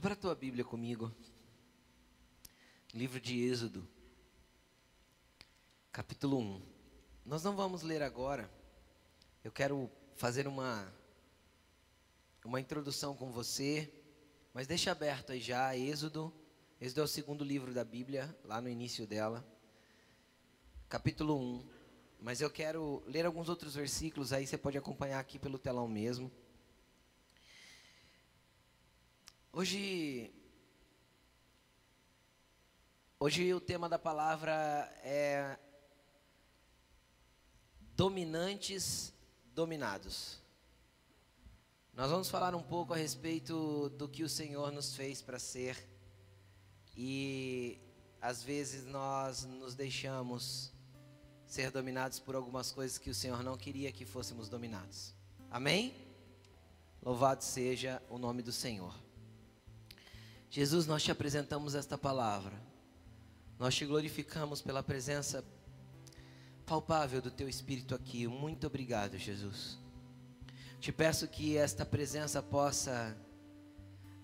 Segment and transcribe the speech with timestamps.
[0.00, 1.14] Abra a tua Bíblia comigo.
[2.94, 3.86] Livro de Êxodo,
[5.92, 6.62] capítulo 1.
[7.26, 8.50] Nós não vamos ler agora.
[9.44, 10.90] Eu quero fazer uma
[12.46, 13.92] uma introdução com você,
[14.54, 16.32] mas deixa aberto aí já Êxodo.
[16.80, 19.46] Êxodo é o segundo livro da Bíblia, lá no início dela.
[20.88, 21.68] Capítulo 1.
[22.22, 26.32] Mas eu quero ler alguns outros versículos, aí você pode acompanhar aqui pelo telão mesmo.
[29.52, 30.32] Hoje
[33.18, 34.52] Hoje o tema da palavra
[35.02, 35.58] é
[37.96, 39.12] dominantes
[39.52, 40.40] dominados.
[41.92, 45.76] Nós vamos falar um pouco a respeito do que o Senhor nos fez para ser
[46.96, 47.76] e
[48.20, 50.72] às vezes nós nos deixamos
[51.44, 55.12] ser dominados por algumas coisas que o Senhor não queria que fôssemos dominados.
[55.50, 55.92] Amém?
[57.02, 59.09] Louvado seja o nome do Senhor.
[60.50, 62.60] Jesus, nós te apresentamos esta palavra.
[63.56, 65.44] Nós te glorificamos pela presença
[66.66, 68.26] palpável do teu Espírito aqui.
[68.26, 69.78] Muito obrigado, Jesus.
[70.80, 73.16] Te peço que esta presença possa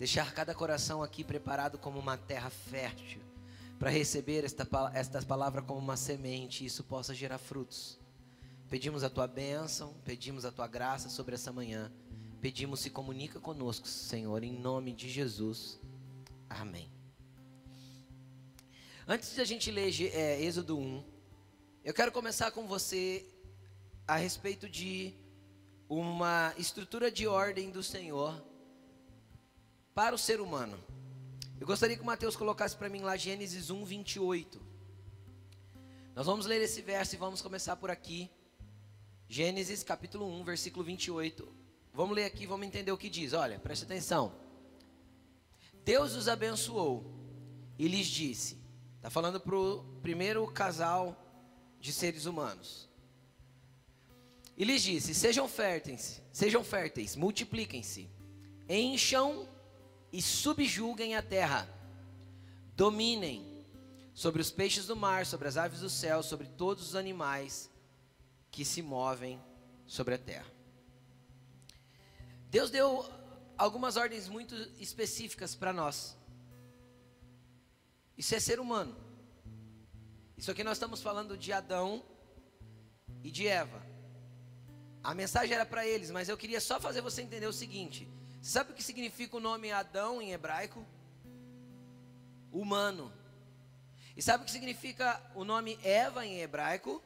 [0.01, 3.23] deixar cada coração aqui preparado como uma terra fértil
[3.79, 8.01] para receber esta, esta palavra como uma semente e isso possa gerar frutos.
[8.69, 11.93] Pedimos a tua bênção, pedimos a tua graça sobre essa manhã.
[12.41, 15.79] Pedimos se comunica conosco, Senhor, em nome de Jesus.
[16.49, 16.91] Amém.
[19.07, 21.05] Antes de a gente ler é, Êxodo 1,
[21.85, 23.25] eu quero começar com você
[24.07, 25.15] a respeito de
[25.89, 28.45] uma estrutura de ordem do Senhor
[29.95, 30.79] para o ser humano.
[31.61, 34.61] Eu gostaria que o Mateus colocasse para mim lá Gênesis 1, 28.
[36.15, 38.31] Nós vamos ler esse verso e vamos começar por aqui.
[39.29, 41.49] Gênesis capítulo 1, versículo 28.
[41.93, 43.33] Vamos ler aqui, vamos entender o que diz.
[43.33, 44.46] Olha, preste atenção.
[45.87, 47.05] Deus os abençoou
[47.79, 48.59] e lhes disse:
[48.97, 51.17] Está falando para o primeiro casal
[51.79, 52.91] de seres humanos.
[54.57, 58.11] E lhes disse: Sejam férteis, sejam férteis, multipliquem-se,
[58.69, 59.49] encham
[60.13, 61.73] e subjuguem a terra,
[62.75, 63.65] dominem
[64.13, 67.71] sobre os peixes do mar, sobre as aves do céu, sobre todos os animais
[68.51, 69.41] que se movem
[69.87, 70.53] sobre a terra.
[72.51, 73.09] Deus deu
[73.57, 76.17] algumas ordens muito específicas para nós.
[78.17, 78.97] Isso é ser humano.
[80.37, 82.05] Isso aqui nós estamos falando de Adão
[83.23, 83.83] e de Eva.
[85.03, 88.09] A mensagem era para eles, mas eu queria só fazer você entender o seguinte:
[88.43, 90.85] sabe o que significa o nome Adão em hebraico?
[92.53, 93.13] Humano.
[94.17, 97.03] E sabe o que significa o nome Eva em hebraico?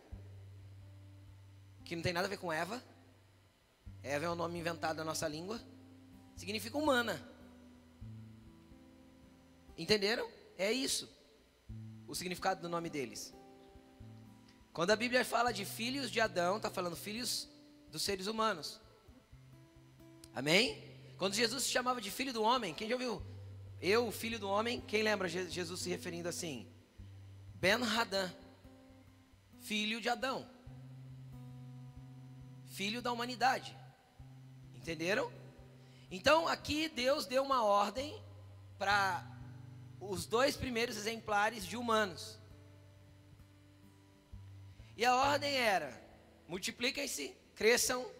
[1.84, 2.82] Que não tem nada a ver com Eva.
[4.02, 5.60] Eva é um nome inventado na nossa língua.
[6.40, 7.22] Significa humana.
[9.76, 10.26] Entenderam?
[10.56, 11.06] É isso
[12.08, 13.34] o significado do nome deles.
[14.72, 17.46] Quando a Bíblia fala de filhos de Adão, está falando filhos
[17.90, 18.80] dos seres humanos.
[20.34, 20.82] Amém?
[21.18, 23.22] Quando Jesus se chamava de filho do homem, quem já ouviu?
[23.78, 26.66] Eu, filho do homem, quem lembra Jesus se referindo assim?
[27.56, 28.32] Ben Hadã,
[29.58, 30.48] filho de Adão,
[32.64, 33.76] filho da humanidade.
[34.74, 35.39] Entenderam?
[36.10, 38.21] Então aqui Deus deu uma ordem
[38.78, 39.25] para
[40.00, 42.38] os dois primeiros exemplares de humanos.
[44.97, 46.03] E a ordem era:
[46.48, 48.10] multipliquem-se, cresçam,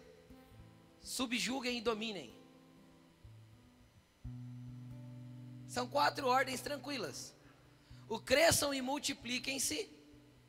[1.01, 2.33] subjuguem e dominem.
[5.67, 7.33] São quatro ordens tranquilas.
[8.07, 9.89] O cresçam e multipliquem-se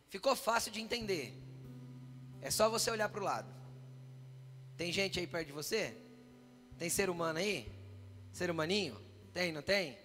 [0.08, 1.32] ficou fácil de entender.
[2.40, 3.54] É só você olhar para o lado.
[4.76, 6.01] Tem gente aí perto de você?
[6.78, 7.70] Tem ser humano aí?
[8.32, 9.00] Ser humaninho?
[9.32, 9.98] Tem, não tem?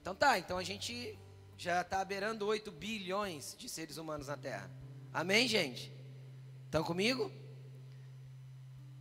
[0.00, 1.18] Então tá, então a gente
[1.56, 4.70] já está beirando 8 bilhões de seres humanos na Terra.
[5.12, 5.92] Amém, gente?
[6.64, 7.30] Estão comigo?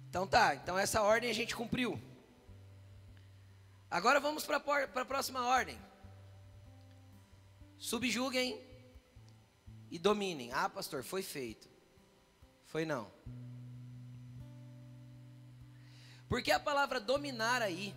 [0.09, 1.99] Então tá, então essa ordem a gente cumpriu.
[3.89, 5.77] Agora vamos para a próxima ordem.
[7.77, 8.61] Subjuguem
[9.89, 10.51] e dominem.
[10.53, 11.67] Ah, pastor, foi feito.
[12.65, 13.11] Foi não.
[16.31, 17.93] Porque a palavra dominar aí,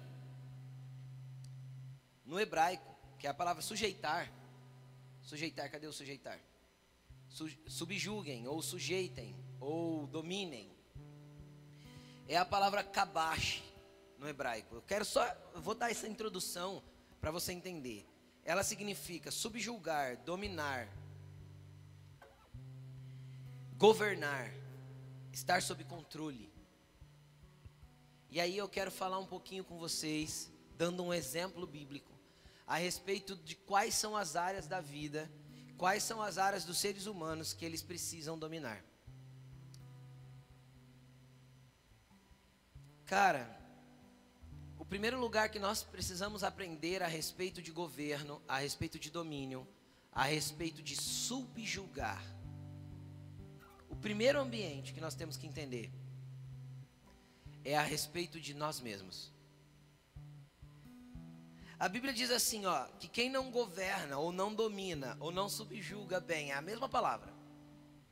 [2.26, 4.28] no hebraico, que é a palavra sujeitar.
[5.22, 6.40] Sujeitar, cadê o sujeitar?
[7.28, 10.68] Su, subjuguem, ou sujeitem, ou dominem.
[12.26, 13.62] É a palavra kabash
[14.18, 14.74] no hebraico.
[14.74, 16.82] Eu quero só, vou dar essa introdução
[17.20, 18.04] para você entender.
[18.44, 20.88] Ela significa subjugar, dominar,
[23.76, 24.52] governar,
[25.32, 26.53] estar sob controle.
[28.34, 32.12] E aí eu quero falar um pouquinho com vocês, dando um exemplo bíblico
[32.66, 35.30] a respeito de quais são as áreas da vida,
[35.78, 38.84] quais são as áreas dos seres humanos que eles precisam dominar.
[43.06, 43.56] Cara,
[44.80, 49.64] o primeiro lugar que nós precisamos aprender a respeito de governo, a respeito de domínio,
[50.10, 52.20] a respeito de subjugar.
[53.88, 55.88] O primeiro ambiente que nós temos que entender
[57.64, 59.32] é a respeito de nós mesmos.
[61.78, 66.20] A Bíblia diz assim, ó, que quem não governa ou não domina ou não subjuga
[66.20, 67.32] bem, é a mesma palavra.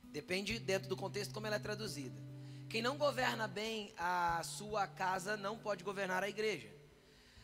[0.03, 2.21] Depende dentro do contexto como ela é traduzida.
[2.69, 6.69] Quem não governa bem a sua casa não pode governar a igreja.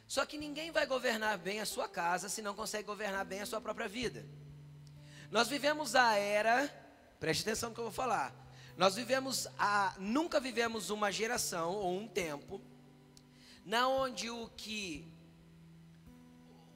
[0.08, 3.46] Só que ninguém vai governar bem a sua casa se não consegue governar bem a
[3.46, 4.26] sua própria vida.
[5.30, 6.68] Nós vivemos a era,
[7.20, 8.34] preste atenção no que eu vou falar.
[8.81, 12.62] Nós vivemos a, nunca vivemos uma geração ou um tempo
[13.66, 15.06] na onde o que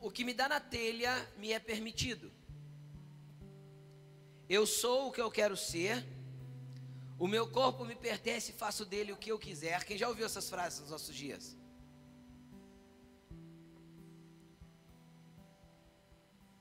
[0.02, 2.30] o que me dá na telha me é permitido.
[4.50, 6.06] Eu sou o que eu quero ser.
[7.18, 9.86] O meu corpo me pertence, faço dele o que eu quiser.
[9.86, 11.56] Quem já ouviu essas frases nos nossos dias?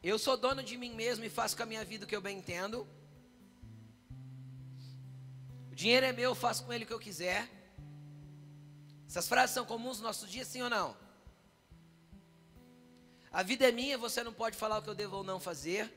[0.01, 2.21] Eu sou dono de mim mesmo e faço com a minha vida o que eu
[2.21, 2.87] bem entendo.
[5.73, 7.51] O dinheiro é meu, faço com ele o que eu quiser.
[9.09, 10.97] Essas frases são comuns nos nossos dias, sim ou não?
[13.33, 15.91] A vida é minha, você não pode falar o que eu devo ou não fazer.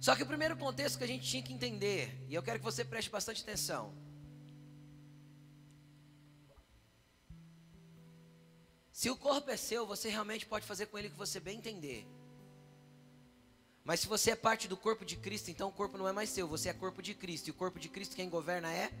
[0.00, 2.64] Só que o primeiro contexto que a gente tinha que entender, e eu quero que
[2.64, 3.94] você preste bastante atenção,
[9.00, 11.58] Se o corpo é seu, você realmente pode fazer com ele o que você bem
[11.58, 12.06] entender.
[13.86, 16.28] Mas se você é parte do corpo de Cristo, então o corpo não é mais
[16.28, 17.46] seu, você é corpo de Cristo.
[17.46, 18.92] E o corpo de Cristo quem governa é?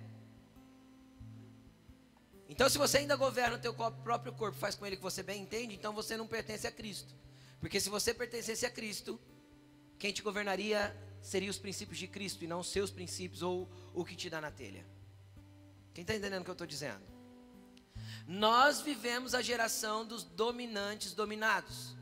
[2.48, 5.42] Então se você ainda governa o teu próprio corpo, faz com ele que você bem
[5.42, 7.12] entende, então você não pertence a Cristo.
[7.58, 9.18] Porque se você pertencesse a Cristo,
[9.98, 14.04] quem te governaria seria os princípios de Cristo e não os seus princípios ou o
[14.04, 14.86] que te dá na telha.
[15.92, 17.02] Quem está entendendo o que eu estou dizendo?
[18.24, 21.95] Nós vivemos a geração dos dominantes dominados.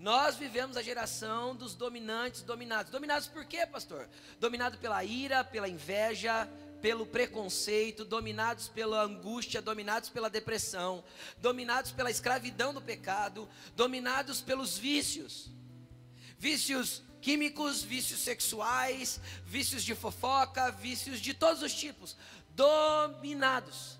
[0.00, 2.90] Nós vivemos a geração dos dominantes dominados.
[2.90, 4.08] Dominados por quê, pastor?
[4.38, 6.48] Dominado pela ira, pela inveja,
[6.80, 11.04] pelo preconceito, dominados pela angústia, dominados pela depressão,
[11.36, 15.50] dominados pela escravidão do pecado, dominados pelos vícios.
[16.38, 22.16] Vícios químicos, vícios sexuais, vícios de fofoca, vícios de todos os tipos,
[22.54, 23.98] dominados.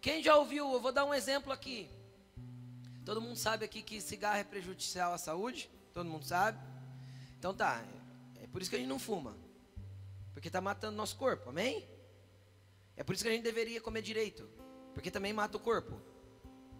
[0.00, 1.88] Quem já ouviu, eu vou dar um exemplo aqui.
[3.04, 5.70] Todo mundo sabe aqui que cigarro é prejudicial à saúde?
[5.92, 6.58] Todo mundo sabe?
[7.38, 7.84] Então tá,
[8.40, 9.36] é por isso que a gente não fuma.
[10.32, 11.88] Porque está matando nosso corpo, amém?
[12.96, 14.48] É por isso que a gente deveria comer direito.
[14.94, 16.00] Porque também mata o corpo.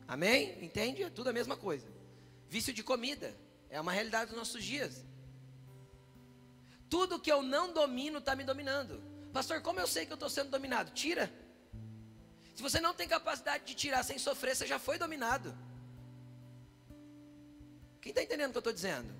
[0.06, 0.62] Amém?
[0.64, 1.02] Entende?
[1.02, 1.86] É tudo a mesma coisa.
[2.48, 3.34] Vício de comida
[3.68, 5.04] é uma realidade dos nossos dias.
[6.88, 9.02] Tudo que eu não domino está me dominando.
[9.32, 10.90] Pastor, como eu sei que eu estou sendo dominado?
[10.92, 11.32] Tira.
[12.54, 15.56] Se você não tem capacidade de tirar sem sofrer, você já foi dominado.
[18.02, 19.14] Quem está entendendo o que eu estou dizendo?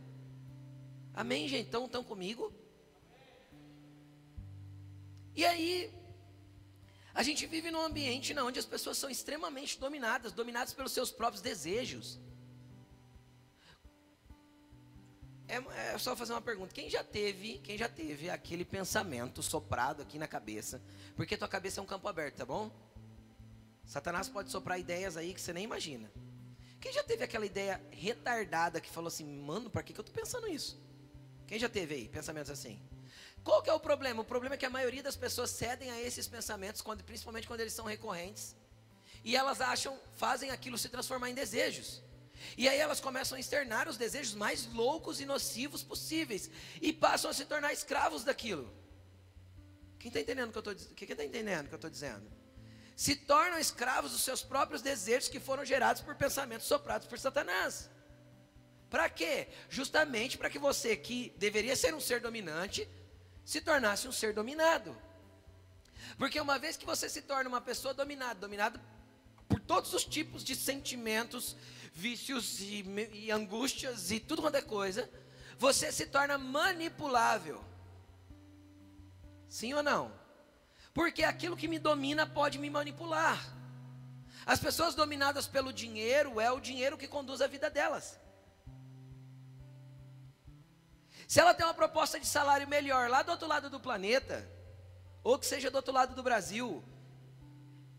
[1.15, 1.69] Amém, gente?
[1.69, 2.53] Então, estão comigo?
[5.37, 5.89] E aí,
[7.15, 11.41] a gente vive num ambiente onde as pessoas são extremamente dominadas, dominadas pelos seus próprios
[11.41, 12.19] desejos.
[15.47, 15.59] É,
[15.95, 16.75] é, só fazer uma pergunta.
[16.75, 20.83] Quem já teve, quem já teve aquele pensamento soprado aqui na cabeça?
[21.15, 22.69] Porque tua cabeça é um campo aberto, tá bom?
[23.85, 26.11] Satanás pode soprar ideias aí que você nem imagina.
[26.83, 30.15] Quem já teve aquela ideia retardada que falou assim, mano, para que, que eu estou
[30.21, 30.83] pensando isso?
[31.47, 32.83] Quem já teve aí pensamentos assim?
[33.45, 34.23] Qual que é o problema?
[34.23, 37.61] O problema é que a maioria das pessoas cedem a esses pensamentos, quando, principalmente quando
[37.61, 38.57] eles são recorrentes,
[39.23, 42.03] e elas acham, fazem aquilo se transformar em desejos.
[42.59, 47.31] E aí elas começam a externar os desejos mais loucos e nocivos possíveis e passam
[47.31, 48.69] a se tornar escravos daquilo.
[50.01, 52.42] Quem está entendendo o que eu estou Quem está entendendo o que eu estou dizendo?
[53.03, 57.91] Se tornam escravos dos seus próprios desejos que foram gerados por pensamentos soprados por Satanás.
[58.89, 59.49] Para quê?
[59.69, 62.89] Justamente para que você, que deveria ser um ser dominante,
[63.45, 64.97] se tornasse um ser dominado.
[66.17, 68.81] Porque uma vez que você se torna uma pessoa dominada, dominada
[69.49, 71.57] por todos os tipos de sentimentos,
[71.93, 75.11] vícios e, e angústias e tudo quanto é coisa,
[75.59, 77.65] você se torna manipulável.
[79.49, 80.22] Sim ou não?
[80.95, 83.39] Porque aquilo que me domina pode me manipular.
[84.45, 88.19] As pessoas dominadas pelo dinheiro é o dinheiro que conduz a vida delas.
[91.29, 94.47] Se ela tem uma proposta de salário melhor lá do outro lado do planeta,
[95.25, 96.85] ou que seja do outro lado do Brasil,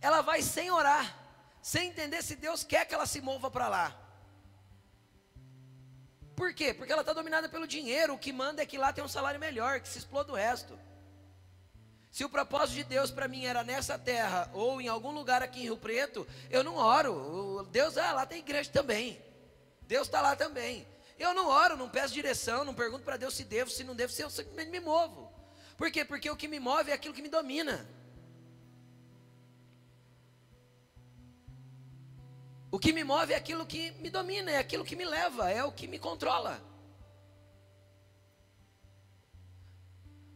[0.02, 1.18] ela vai sem orar,
[1.62, 4.00] sem entender se Deus quer que ela se mova para lá.
[6.36, 6.74] Por quê?
[6.74, 8.14] Porque ela está dominada pelo dinheiro.
[8.14, 10.78] O que manda é que lá tem um salário melhor, que se exploda o resto.
[12.14, 15.62] Se o propósito de Deus para mim era nessa terra ou em algum lugar aqui
[15.62, 17.68] em Rio Preto, eu não oro.
[17.72, 19.20] Deus, ah, lá tem igreja também.
[19.82, 20.88] Deus está lá também.
[21.18, 24.14] Eu não oro, não peço direção, não pergunto para Deus se devo, se não devo,
[24.14, 25.34] se eu simplesmente me movo.
[25.76, 26.06] Por quê?
[26.06, 27.84] Porque o que me move é aquilo que me domina.
[32.70, 35.64] O que me move é aquilo que me domina, é aquilo que me leva, é
[35.64, 36.62] o que me controla.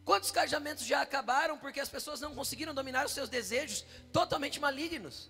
[0.08, 5.30] Quantos casamentos já acabaram porque as pessoas não conseguiram dominar os seus desejos totalmente malignos?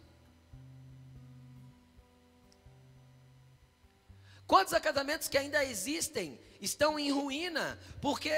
[4.45, 7.65] Quantos acadamentos que ainda existem estão em ruína
[8.03, 8.35] porque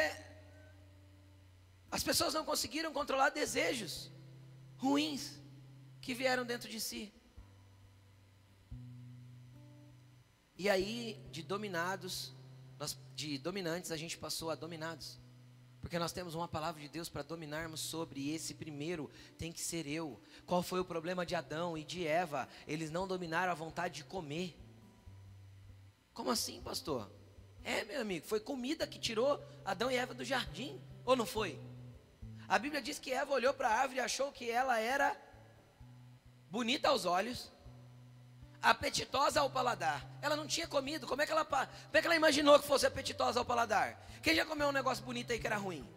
[1.92, 4.10] as pessoas não conseguiram controlar desejos
[4.78, 5.42] ruins
[6.00, 7.14] que vieram dentro de si?
[10.56, 12.34] E aí, de dominados,
[13.14, 15.20] de dominantes, a gente passou a dominados.
[15.82, 19.88] Porque nós temos uma palavra de Deus para dominarmos sobre esse primeiro, tem que ser
[19.88, 20.20] eu.
[20.46, 22.50] Qual foi o problema de Adão e de Eva?
[22.68, 24.58] Eles não dominaram a vontade de comer.
[26.14, 27.10] Como assim, pastor?
[27.64, 31.60] É, meu amigo, foi comida que tirou Adão e Eva do jardim, ou não foi?
[32.48, 35.16] A Bíblia diz que Eva olhou para a árvore e achou que ela era
[36.50, 37.52] bonita aos olhos,
[38.62, 40.06] apetitosa ao paladar.
[40.22, 42.86] Ela não tinha comido, como é que ela, como é que ela imaginou que fosse
[42.86, 44.08] apetitosa ao paladar?
[44.22, 45.88] Quem já comeu um negócio bonito aí que era ruim?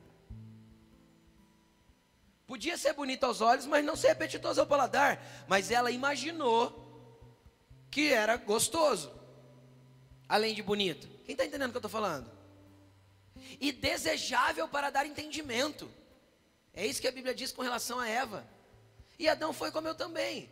[2.46, 5.20] Podia ser bonito aos olhos, mas não ser apetitoso ao paladar.
[5.48, 6.78] Mas ela imaginou
[7.90, 9.12] que era gostoso
[10.28, 11.08] além de bonito.
[11.24, 12.30] Quem está entendendo o que eu estou falando?
[13.60, 15.90] E desejável para dar entendimento.
[16.72, 18.46] É isso que a Bíblia diz com relação a Eva.
[19.18, 20.50] E Adão foi como eu também.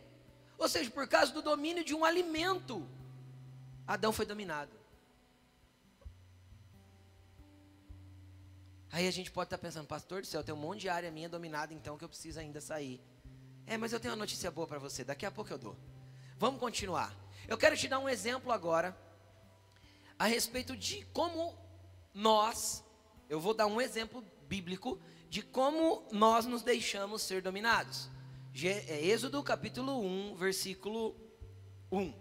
[0.61, 2.87] Ou seja, por causa do domínio de um alimento,
[3.87, 4.71] Adão foi dominado.
[8.93, 11.31] Aí a gente pode estar pensando, pastor do céu, tem um monte de área minha
[11.31, 13.00] dominada, então que eu preciso ainda sair.
[13.67, 15.76] É, mas eu tenho uma notícia boa para você, daqui a pouco eu dou.
[16.37, 17.17] Vamos continuar.
[17.49, 18.95] Eu quero te dar um exemplo agora
[20.19, 21.57] a respeito de como
[22.12, 22.85] nós,
[23.31, 25.00] eu vou dar um exemplo bíblico
[25.31, 28.11] de como nós nos deixamos ser dominados.
[28.54, 31.16] É, Êxodo capítulo 1, versículo
[31.90, 32.12] 1.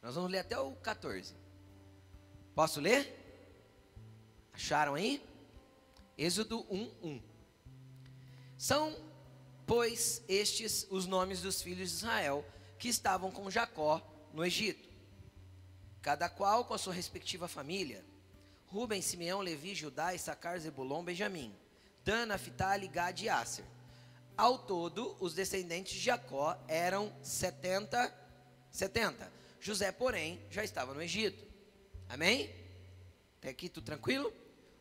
[0.00, 1.34] Nós vamos ler até o 14.
[2.54, 3.18] Posso ler?
[4.52, 5.22] Acharam aí?
[6.16, 7.22] Êxodo 1, 1.
[8.56, 8.96] São,
[9.66, 12.44] pois, estes os nomes dos filhos de Israel
[12.78, 14.00] que estavam com Jacó
[14.32, 14.92] no Egito
[16.02, 18.04] cada qual com a sua respectiva família.
[18.66, 21.54] Ruben, Simeão, Levi, Judá, Issacar, Zebulon, Benjamim.
[22.04, 23.64] Dan, Naphtali, Gad e Aser.
[24.36, 28.12] Ao todo, os descendentes de Jacó eram 70,
[28.70, 29.32] 70.
[29.60, 31.44] José, porém, já estava no Egito.
[32.08, 32.54] Amém?
[33.38, 34.32] Até aqui tudo tranquilo?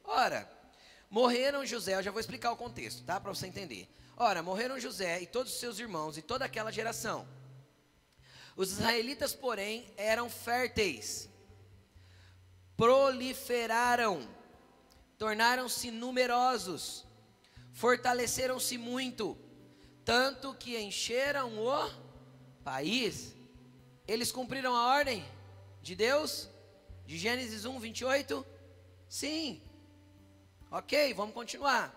[0.03, 0.50] Ora,
[1.10, 3.20] morreram José, eu já vou explicar o contexto, tá?
[3.20, 3.88] Para você entender.
[4.17, 7.27] Ora, morreram José e todos os seus irmãos e toda aquela geração
[8.55, 11.29] os israelitas, porém, eram férteis,
[12.75, 14.27] proliferaram,
[15.17, 17.05] tornaram-se numerosos,
[17.72, 19.38] fortaleceram-se muito,
[20.05, 21.89] tanto que encheram o
[22.63, 23.36] país.
[24.08, 25.25] Eles cumpriram a ordem
[25.81, 26.50] de Deus,
[27.05, 28.46] de Gênesis 1, 28?
[29.08, 29.62] Sim.
[30.70, 31.93] Ok, vamos continuar.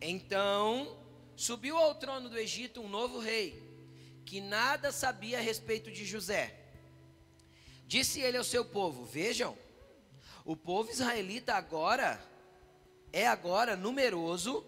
[0.00, 0.98] Então
[1.36, 3.70] subiu ao trono do Egito um novo rei
[4.24, 6.56] que nada sabia a respeito de José.
[7.86, 9.58] Disse ele ao seu povo: Vejam,
[10.44, 12.22] o povo israelita agora
[13.12, 14.64] é agora numeroso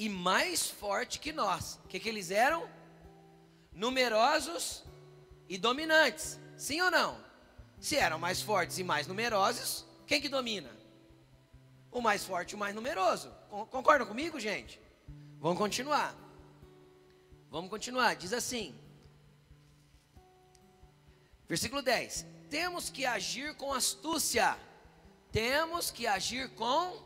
[0.00, 1.78] e mais forte que nós.
[1.84, 2.66] O que, que eles eram?
[3.70, 4.82] Numerosos
[5.46, 6.40] e dominantes.
[6.56, 7.22] Sim ou não?
[7.78, 10.70] Se eram mais fortes e mais numerosos, quem que domina?
[11.92, 13.30] O mais forte e o mais numeroso.
[13.70, 14.80] Concordam comigo, gente?
[15.38, 16.16] Vamos continuar.
[17.50, 18.16] Vamos continuar.
[18.16, 18.74] Diz assim:
[21.46, 24.58] Versículo 10: Temos que agir com astúcia.
[25.30, 27.04] Temos que agir com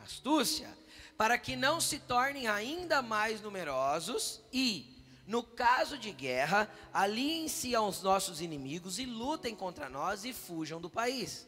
[0.00, 0.76] astúcia,
[1.20, 8.00] para que não se tornem ainda mais numerosos e, no caso de guerra, aliem-se aos
[8.00, 11.46] nossos inimigos e lutem contra nós e fujam do país.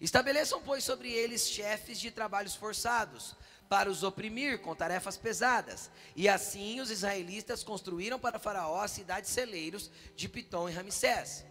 [0.00, 3.36] Estabeleçam, pois, sobre eles chefes de trabalhos forçados,
[3.68, 5.88] para os oprimir com tarefas pesadas.
[6.16, 11.44] E assim os israelitas construíram para Faraó cidades celeiros de Pitom e Ramsés.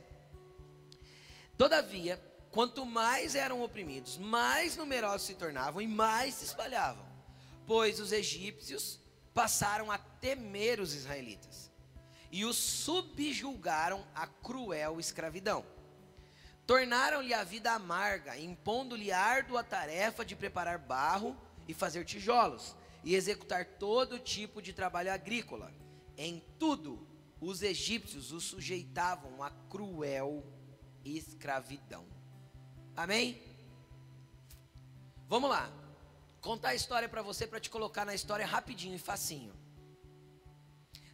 [1.58, 7.13] Todavia, quanto mais eram oprimidos, mais numerosos se tornavam e mais se espalhavam,
[7.66, 9.00] pois os egípcios
[9.34, 11.72] passaram a temer os israelitas
[12.34, 15.64] e os subjulgaram a cruel escravidão.
[16.66, 23.66] Tornaram-lhe a vida amarga, impondo-lhe árdua tarefa de preparar barro e fazer tijolos, e executar
[23.66, 25.72] todo tipo de trabalho agrícola.
[26.18, 27.06] Em tudo,
[27.40, 30.44] os egípcios os sujeitavam a cruel
[31.06, 32.08] escravidão.
[32.96, 33.42] Amém?
[35.28, 35.83] Vamos lá.
[36.44, 39.54] Contar a história para você, para te colocar na história rapidinho e facinho.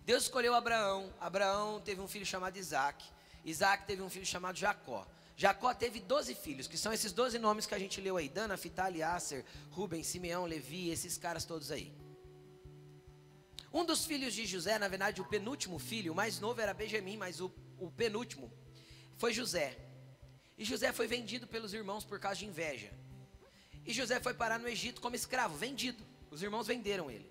[0.03, 1.13] Deus escolheu Abraão.
[1.19, 3.05] Abraão teve um filho chamado Isaac.
[3.45, 5.05] Isaac teve um filho chamado Jacó.
[5.37, 8.57] Jacó teve 12 filhos, que são esses 12 nomes que a gente leu aí: Dana,
[8.57, 11.93] Fitali, Aser, Ruben, Simeão, Levi, esses caras todos aí.
[13.71, 17.17] Um dos filhos de José, na verdade, o penúltimo filho, o mais novo era Benjamim,
[17.17, 18.51] mas o, o penúltimo
[19.15, 19.77] foi José.
[20.57, 22.91] E José foi vendido pelos irmãos por causa de inveja.
[23.89, 26.05] E José foi parar no Egito como escravo, vendido.
[26.29, 27.27] Os irmãos venderam ele.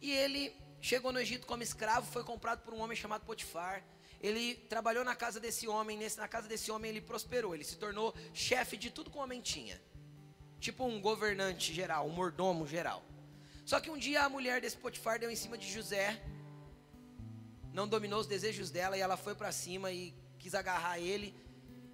[0.00, 0.50] E ele
[0.80, 3.84] chegou no Egito como escravo, foi comprado por um homem chamado Potifar.
[4.18, 7.76] Ele trabalhou na casa desse homem, nesse, na casa desse homem ele prosperou, ele se
[7.76, 9.78] tornou chefe de tudo que o homem tinha.
[10.58, 13.04] Tipo um governante geral, um mordomo geral.
[13.66, 16.18] Só que um dia a mulher desse Potifar deu em cima de José,
[17.74, 21.34] não dominou os desejos dela e ela foi para cima e quis agarrar ele.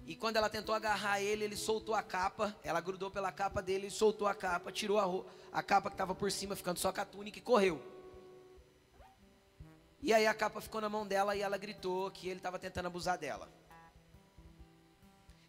[0.05, 2.55] E quando ela tentou agarrar ele, ele soltou a capa.
[2.63, 6.31] Ela grudou pela capa dele, soltou a capa, tirou a, a capa que estava por
[6.31, 7.81] cima, ficando só com a túnica e correu.
[10.01, 12.87] E aí a capa ficou na mão dela e ela gritou que ele estava tentando
[12.87, 13.47] abusar dela.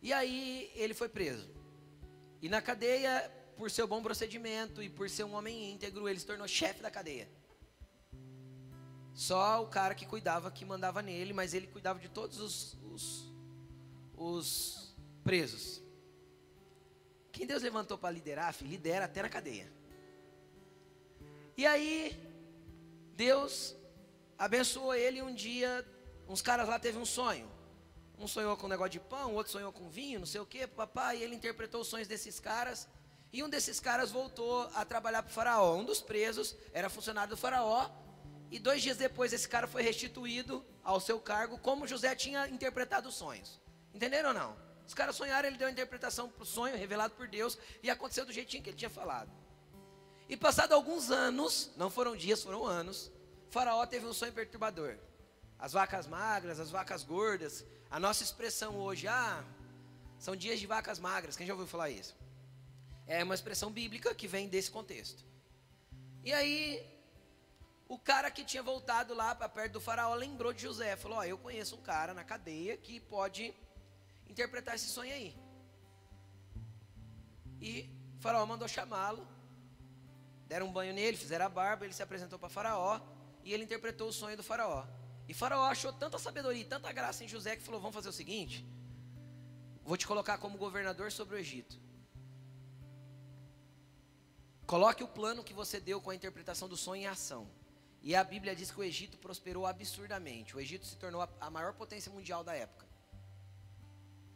[0.02, 1.48] E aí ele foi preso.
[2.42, 6.26] E na cadeia, por seu bom procedimento e por ser um homem íntegro, ele se
[6.26, 7.28] tornou chefe da cadeia.
[9.14, 13.31] Só o cara que cuidava, que mandava nele, mas ele cuidava de todos os, os,
[14.22, 15.82] os presos.
[17.30, 19.72] Quem Deus levantou para liderar, filho, lidera até na cadeia.
[21.56, 22.16] E aí,
[23.14, 23.74] Deus
[24.38, 25.86] abençoou ele um dia,
[26.28, 27.50] uns caras lá teve um sonho.
[28.18, 30.66] Um sonhou com um negócio de pão, outro sonhou com vinho, não sei o que,
[30.66, 32.88] papai, e ele interpretou os sonhos desses caras.
[33.32, 35.74] E um desses caras voltou a trabalhar para o faraó.
[35.74, 37.90] Um dos presos era funcionário do faraó.
[38.50, 43.08] E dois dias depois esse cara foi restituído ao seu cargo, como José tinha interpretado
[43.08, 43.61] os sonhos.
[43.94, 44.56] Entenderam ou não?
[44.86, 48.26] Os caras sonharam, ele deu a interpretação para o sonho revelado por Deus e aconteceu
[48.26, 49.30] do jeitinho que ele tinha falado.
[50.28, 53.10] E passado alguns anos, não foram dias, foram anos,
[53.50, 54.96] Faraó teve um sonho perturbador.
[55.58, 57.64] As vacas magras, as vacas gordas.
[57.90, 59.44] A nossa expressão hoje, ah,
[60.18, 61.36] são dias de vacas magras.
[61.36, 62.16] Quem já ouviu falar isso?
[63.06, 65.22] É uma expressão bíblica que vem desse contexto.
[66.24, 66.82] E aí,
[67.88, 70.96] o cara que tinha voltado lá para perto do faraó lembrou de José.
[70.96, 73.54] Falou: Ó, eu conheço um cara na cadeia que pode
[74.32, 75.30] interpretar esse sonho aí.
[77.60, 77.70] E
[78.18, 79.24] faraó mandou chamá-lo.
[80.46, 81.84] Deram um banho nele, fizeram a barba.
[81.84, 83.00] Ele se apresentou para faraó
[83.44, 84.84] e ele interpretou o sonho do faraó.
[85.28, 88.12] E faraó achou tanta sabedoria e tanta graça em José que falou: Vamos fazer o
[88.20, 88.66] seguinte:
[89.84, 91.80] vou te colocar como governador sobre o Egito.
[94.66, 97.46] Coloque o plano que você deu com a interpretação do sonho em ação.
[98.00, 100.56] E a Bíblia diz que o Egito prosperou absurdamente.
[100.56, 102.91] O Egito se tornou a maior potência mundial da época.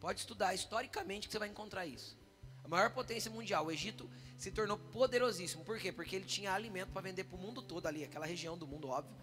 [0.01, 2.17] Pode estudar historicamente que você vai encontrar isso.
[2.63, 3.67] A maior potência mundial.
[3.67, 5.65] O Egito se tornou poderosíssimo.
[5.65, 5.93] Por quê?
[5.93, 8.89] Porque ele tinha alimento para vender para o mundo todo ali, aquela região do mundo,
[8.89, 9.17] óbvio.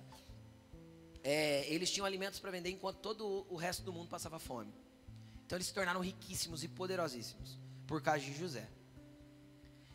[1.23, 4.73] É, eles tinham alimentos para vender enquanto todo o resto do mundo passava fome.
[5.45, 8.67] Então eles se tornaram riquíssimos e poderosíssimos por causa de José.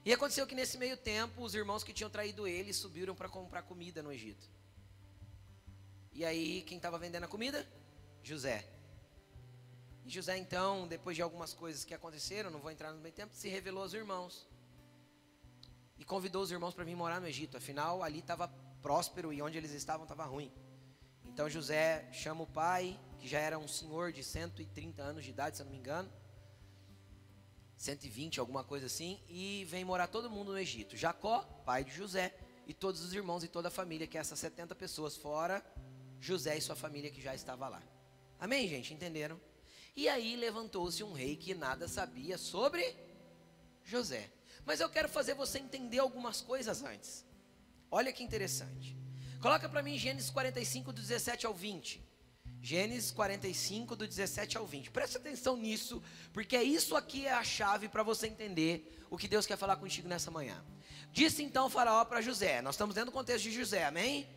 [0.05, 3.63] E aconteceu que nesse meio tempo, os irmãos que tinham traído ele subiram para comprar
[3.63, 4.49] comida no Egito.
[6.13, 7.67] E aí, quem estava vendendo a comida?
[8.23, 8.78] José.
[10.09, 13.35] E José, então, depois de algumas coisas que aconteceram, não vou entrar no meio tempo,
[13.35, 14.49] se revelou aos irmãos.
[15.99, 17.59] E convidou os irmãos para vir morar no Egito.
[17.59, 18.49] Afinal, ali estava
[18.81, 20.51] próspero e onde eles estavam estava ruim.
[21.27, 25.57] Então José chama o pai, que já era um senhor de 130 anos de idade,
[25.57, 26.11] se eu não me engano.
[27.77, 30.97] 120, alguma coisa assim, e vem morar todo mundo no Egito.
[30.97, 32.35] Jacó, pai de José,
[32.67, 35.63] e todos os irmãos e toda a família, que é essas 70 pessoas, fora
[36.19, 37.83] José e sua família que já estava lá.
[38.41, 38.95] Amém, gente?
[38.95, 39.39] Entenderam?
[39.97, 42.97] E aí levantou-se um rei que nada sabia sobre
[43.85, 44.31] José.
[44.65, 47.25] Mas eu quero fazer você entender algumas coisas antes.
[47.91, 48.97] Olha que interessante.
[49.41, 52.03] Coloca para mim Gênesis 45, do 17 ao 20.
[52.61, 54.91] Gênesis 45, do 17 ao 20.
[54.91, 59.29] Preste atenção nisso, porque é isso aqui é a chave para você entender o que
[59.29, 60.63] Deus quer falar contigo nessa manhã.
[61.13, 62.61] Disse então Faraó para José.
[62.61, 64.29] Nós estamos dentro do contexto de José, amém?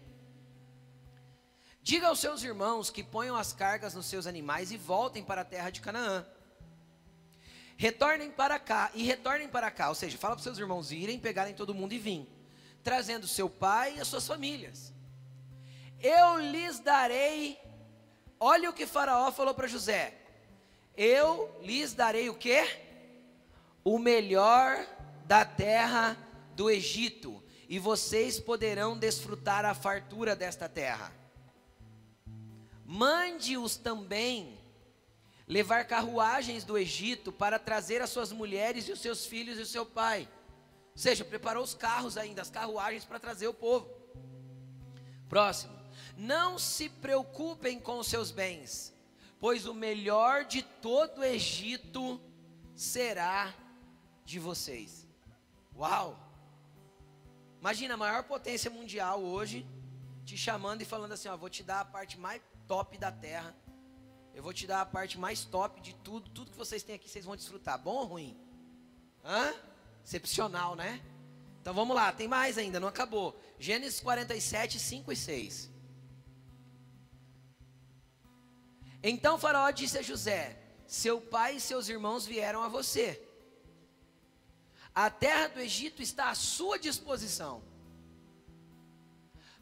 [1.83, 5.45] Diga aos seus irmãos que ponham as cargas nos seus animais e voltem para a
[5.45, 6.25] terra de Canaã.
[7.75, 11.19] Retornem para cá e retornem para cá, ou seja, fala para os seus irmãos irem,
[11.19, 12.27] pegarem todo mundo e vir.
[12.83, 14.91] trazendo seu pai e as suas famílias.
[15.99, 17.59] Eu lhes darei,
[18.39, 20.15] olha o que Faraó falou para José:
[20.97, 22.63] Eu lhes darei o que?
[23.83, 24.85] O melhor
[25.25, 26.17] da terra
[26.55, 31.20] do Egito, e vocês poderão desfrutar a fartura desta terra.
[32.93, 34.59] Mande-os também
[35.47, 39.65] levar carruagens do Egito para trazer as suas mulheres e os seus filhos e o
[39.65, 40.27] seu pai.
[40.91, 43.89] Ou seja, preparou os carros ainda, as carruagens para trazer o povo.
[45.29, 45.73] Próximo.
[46.17, 48.93] Não se preocupem com os seus bens,
[49.39, 52.19] pois o melhor de todo o Egito
[52.75, 53.53] será
[54.25, 55.07] de vocês.
[55.77, 56.19] Uau!
[57.61, 59.65] Imagina a maior potência mundial hoje
[60.25, 63.55] te chamando e falando assim: ó, vou te dar a parte mais top da terra.
[64.33, 66.29] Eu vou te dar a parte mais top de tudo.
[66.29, 67.77] Tudo que vocês têm aqui, vocês vão desfrutar.
[67.77, 68.37] Bom ou ruim?
[69.23, 69.53] Hã?
[70.03, 71.01] Excepcional, né?
[71.61, 73.39] Então vamos lá, tem mais ainda, não acabou.
[73.59, 75.69] Gênesis 47, 5 e 6.
[79.03, 83.21] Então Faraó disse a José: Seu pai e seus irmãos vieram a você.
[84.93, 87.63] A terra do Egito está à sua disposição.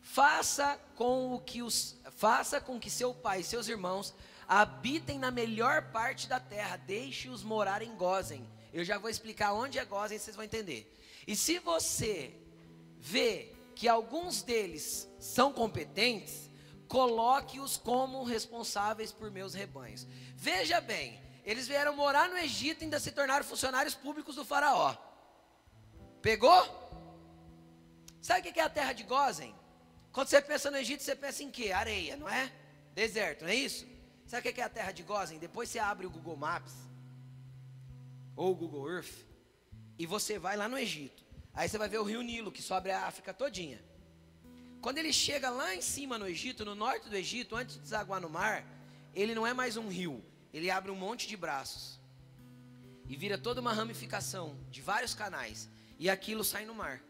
[0.02, 4.14] Faça com o que os faça com que seu pai e seus irmãos
[4.46, 8.46] habitem na melhor parte da terra, deixe-os morar em Gozen.
[8.74, 10.94] Eu já vou explicar onde é Gozen, vocês vão entender.
[11.26, 12.36] E se você
[12.98, 16.50] vê que alguns deles são competentes,
[16.90, 20.06] coloque-os como responsáveis por meus rebanhos.
[20.36, 24.94] Veja bem, eles vieram morar no Egito e ainda se tornaram funcionários públicos do faraó.
[26.22, 26.62] Pegou?
[28.22, 29.56] Sabe o que é a terra de Gozen?
[30.12, 31.72] Quando você pensa no Egito, você pensa em quê?
[31.72, 32.52] Areia, não é?
[32.94, 33.86] Deserto, não é isso?
[34.26, 35.40] Sabe o que é a terra de Gozen?
[35.40, 36.74] Depois você abre o Google Maps
[38.36, 39.26] ou o Google Earth
[39.98, 41.24] e você vai lá no Egito.
[41.54, 43.84] Aí você vai ver o rio Nilo que sobe a África todinha.
[44.82, 48.22] Quando ele chega lá em cima no Egito, no norte do Egito, antes de desaguar
[48.22, 48.66] no mar,
[49.14, 52.00] ele não é mais um rio, ele abre um monte de braços
[53.08, 55.68] e vira toda uma ramificação de vários canais
[55.98, 57.02] e aquilo sai no mar.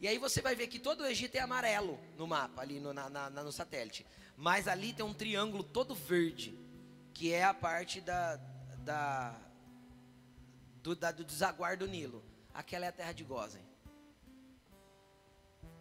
[0.00, 2.92] E aí você vai ver que todo o Egito é amarelo no mapa, ali no,
[2.92, 4.06] na, na, no satélite.
[4.36, 6.56] Mas ali tem um triângulo todo verde,
[7.12, 8.36] que é a parte da,
[8.78, 9.36] da,
[10.82, 12.24] do, da, do desaguar do Nilo.
[12.54, 13.66] Aquela é a terra de Gozen.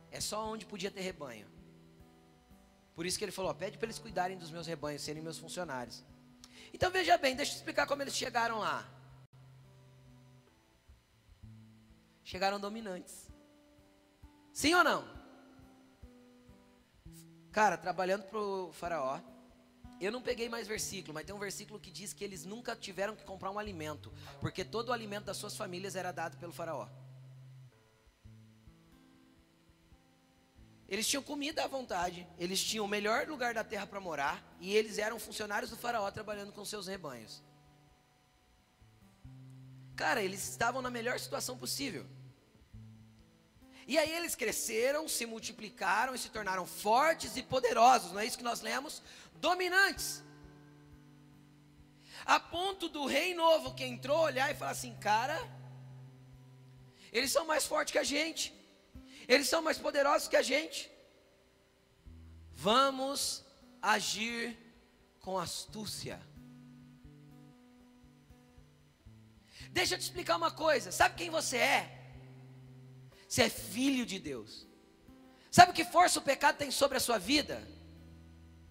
[0.09, 1.47] É só onde podia ter rebanho.
[2.95, 5.37] Por isso que ele falou: ó, pede para eles cuidarem dos meus rebanhos, serem meus
[5.37, 6.03] funcionários.
[6.73, 8.97] Então veja bem, deixa eu explicar como eles chegaram lá.
[12.27, 13.26] chegaram dominantes.
[14.57, 15.07] Sim ou não?
[17.51, 19.19] Cara, trabalhando para o faraó,
[20.01, 23.15] eu não peguei mais versículo, mas tem um versículo que diz que eles nunca tiveram
[23.15, 26.89] que comprar um alimento, porque todo o alimento das suas famílias era dado pelo faraó.
[30.89, 34.75] Eles tinham comida à vontade, eles tinham o melhor lugar da terra para morar, e
[34.75, 37.43] eles eram funcionários do faraó trabalhando com seus rebanhos.
[39.95, 42.07] Cara, eles estavam na melhor situação possível.
[43.87, 48.37] E aí eles cresceram, se multiplicaram e se tornaram fortes e poderosos, não é isso
[48.37, 49.01] que nós lemos?
[49.35, 50.21] Dominantes.
[52.25, 55.39] A ponto do rei novo que entrou olhar e falar assim: cara,
[57.13, 58.53] eles são mais fortes que a gente,
[59.25, 60.91] eles são mais poderosos que a gente.
[62.51, 63.45] Vamos
[63.81, 64.57] agir
[65.21, 66.19] com astúcia.
[69.71, 71.96] Deixa eu te explicar uma coisa: sabe quem você é?
[73.27, 74.67] Você é filho de Deus.
[75.51, 77.67] Sabe que força o pecado tem sobre a sua vida?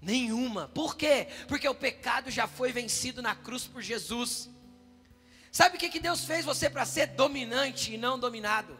[0.01, 0.69] Nenhuma.
[0.69, 1.29] Por quê?
[1.49, 4.49] Porque o pecado já foi vencido na cruz por Jesus.
[5.51, 8.79] Sabe o que, que Deus fez você para ser dominante e não dominado?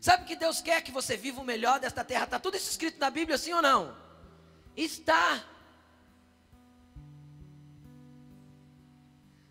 [0.00, 2.24] Sabe que Deus quer que você viva o melhor desta terra?
[2.24, 3.96] Está tudo isso escrito na Bíblia, sim ou não?
[4.76, 5.44] Está.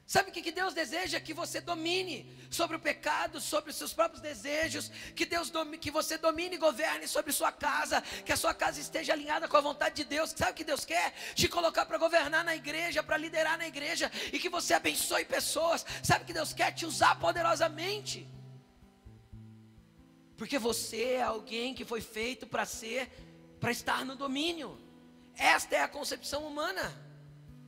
[0.08, 1.20] Sabe o que Deus deseja?
[1.20, 6.16] Que você domine sobre o pecado, sobre os seus próprios desejos, que Deus que você
[6.16, 9.96] domine e governe sobre sua casa, que a sua casa esteja alinhada com a vontade
[9.96, 10.32] de Deus.
[10.36, 11.12] Sabe o que Deus quer?
[11.34, 15.84] Te colocar para governar na igreja, para liderar na igreja e que você abençoe pessoas.
[16.04, 18.28] Sabe que Deus quer te usar poderosamente?
[20.38, 23.10] Porque você é alguém que foi feito para ser,
[23.60, 24.80] para estar no domínio.
[25.36, 26.94] Esta é a concepção humana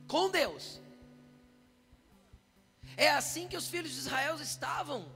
[0.06, 0.80] com Deus.
[2.98, 5.08] É assim que os filhos de Israel estavam.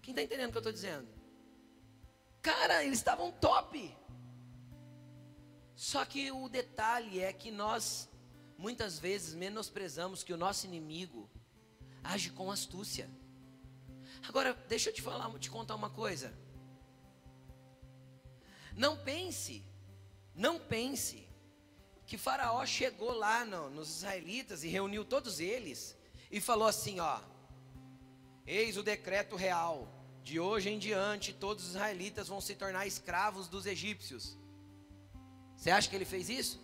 [0.00, 1.06] Quem está entendendo o que eu estou dizendo?
[2.40, 3.94] Cara, eles estavam top.
[5.76, 8.08] Só que o detalhe é que nós,
[8.56, 11.28] muitas vezes, menosprezamos que o nosso inimigo
[12.02, 13.06] age com astúcia.
[14.26, 16.32] Agora, deixa eu te falar, te contar uma coisa.
[18.74, 19.62] Não pense,
[20.34, 21.28] não pense
[22.06, 25.97] que Faraó chegou lá no, nos israelitas e reuniu todos eles
[26.30, 27.20] e falou assim: ó,
[28.46, 29.88] eis o decreto real,
[30.22, 34.36] de hoje em diante todos os israelitas vão se tornar escravos dos egípcios.
[35.56, 36.60] Você acha que ele fez isso?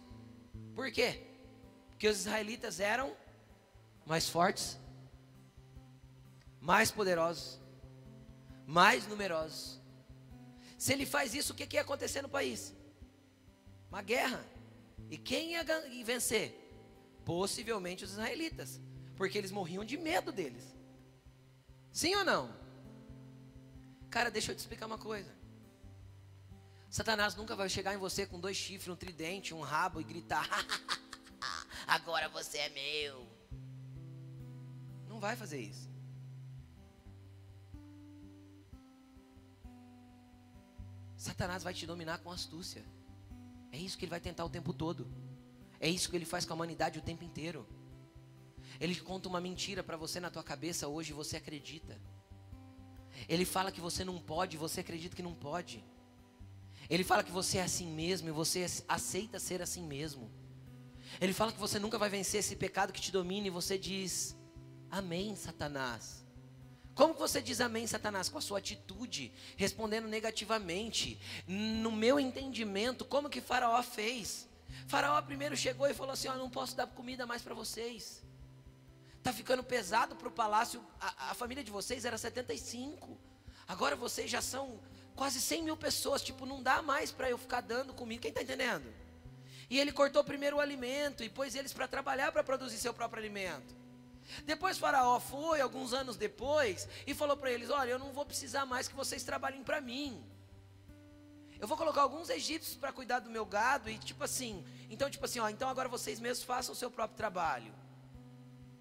[0.74, 1.22] Por quê?
[1.90, 3.16] Porque os israelitas eram
[4.04, 4.78] mais fortes,
[6.60, 7.60] mais poderosos,
[8.66, 9.80] mais numerosos.
[10.78, 12.74] Se ele faz isso, o que, que ia acontecer no país?
[13.90, 14.44] Uma guerra.
[15.10, 15.64] E quem ia
[16.04, 16.60] vencer?
[17.24, 18.80] Possivelmente os israelitas,
[19.16, 20.64] porque eles morriam de medo deles.
[21.92, 22.54] Sim ou não?
[24.10, 25.32] Cara, deixa eu te explicar uma coisa.
[26.88, 30.48] Satanás nunca vai chegar em você com dois chifres, um tridente, um rabo e gritar:
[31.86, 33.26] Agora você é meu.
[35.08, 35.92] Não vai fazer isso.
[41.16, 42.84] Satanás vai te dominar com astúcia.
[43.72, 45.10] É isso que ele vai tentar o tempo todo.
[45.80, 47.66] É isso que ele faz com a humanidade o tempo inteiro.
[48.80, 52.00] Ele conta uma mentira para você na tua cabeça hoje e você acredita.
[53.28, 55.84] Ele fala que você não pode, você acredita que não pode.
[56.90, 60.30] Ele fala que você é assim mesmo e você aceita ser assim mesmo.
[61.20, 64.36] Ele fala que você nunca vai vencer esse pecado que te domina e você diz:
[64.90, 66.24] Amém, Satanás.
[66.94, 68.28] Como que você diz amém, Satanás?
[68.28, 71.18] Com a sua atitude, respondendo negativamente.
[71.46, 74.48] No meu entendimento, como que Faraó fez?
[74.86, 78.22] Faraó primeiro chegou e falou assim: Ó, oh, não posso dar comida mais para vocês.
[79.24, 80.84] Está ficando pesado para o palácio.
[81.00, 83.18] A, a, família de vocês era 75.
[83.66, 84.78] Agora vocês já são
[85.16, 86.20] quase 100 mil pessoas.
[86.20, 88.20] Tipo, não dá mais para eu ficar dando comida.
[88.20, 88.84] Quem está entendendo?
[89.70, 93.22] E ele cortou primeiro o alimento e pôs eles para trabalhar para produzir seu próprio
[93.22, 93.74] alimento.
[94.44, 98.66] Depois Faraó foi, alguns anos depois, e falou para eles: Olha, eu não vou precisar
[98.66, 100.22] mais que vocês trabalhem para mim.
[101.58, 105.24] Eu vou colocar alguns egípcios para cuidar do meu gado e tipo assim, então tipo
[105.24, 107.83] assim, ó, então agora vocês mesmos façam o seu próprio trabalho.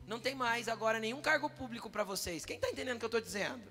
[0.08, 2.46] Não tem mais agora nenhum cargo público para vocês.
[2.46, 3.64] Quem está entendendo o que eu estou dizendo?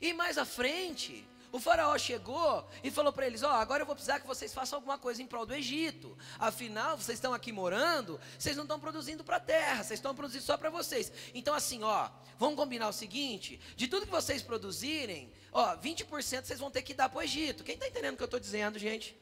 [0.00, 3.86] E mais à frente, o faraó chegou e falou para eles: Ó, oh, agora eu
[3.86, 6.16] vou precisar que vocês façam alguma coisa em prol do Egito.
[6.38, 10.44] Afinal, vocês estão aqui morando, vocês não estão produzindo para a terra, vocês estão produzindo
[10.44, 11.12] só para vocês.
[11.34, 16.58] Então, assim, ó, vamos combinar o seguinte: de tudo que vocês produzirem, ó, 20% vocês
[16.58, 17.64] vão ter que dar para o Egito.
[17.64, 19.18] Quem está entendendo o que eu estou dizendo, gente?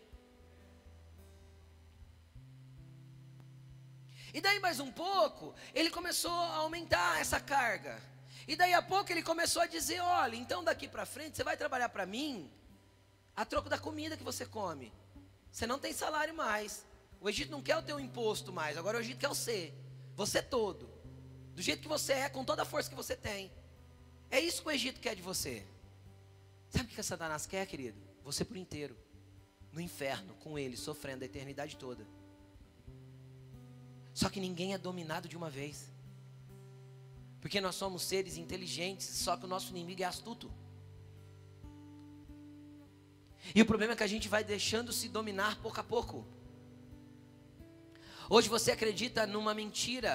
[4.32, 8.00] E daí mais um pouco, ele começou a aumentar essa carga.
[8.46, 11.56] E daí a pouco ele começou a dizer: olha, então daqui para frente você vai
[11.56, 12.50] trabalhar para mim
[13.36, 14.92] a troco da comida que você come.
[15.50, 16.84] Você não tem salário mais.
[17.20, 18.76] O Egito não quer o teu imposto mais.
[18.76, 19.72] Agora o Egito quer você.
[20.14, 20.88] Você todo.
[21.54, 23.50] Do jeito que você é, com toda a força que você tem.
[24.30, 25.66] É isso que o Egito quer de você.
[26.70, 28.00] Sabe o que Satanás quer, querido?
[28.24, 28.96] Você por inteiro.
[29.72, 32.06] No inferno, com ele, sofrendo a eternidade toda.
[34.18, 35.92] Só que ninguém é dominado de uma vez.
[37.40, 40.50] Porque nós somos seres inteligentes, só que o nosso inimigo é astuto.
[43.54, 46.26] E o problema é que a gente vai deixando se dominar pouco a pouco.
[48.28, 50.12] Hoje você acredita numa mentira.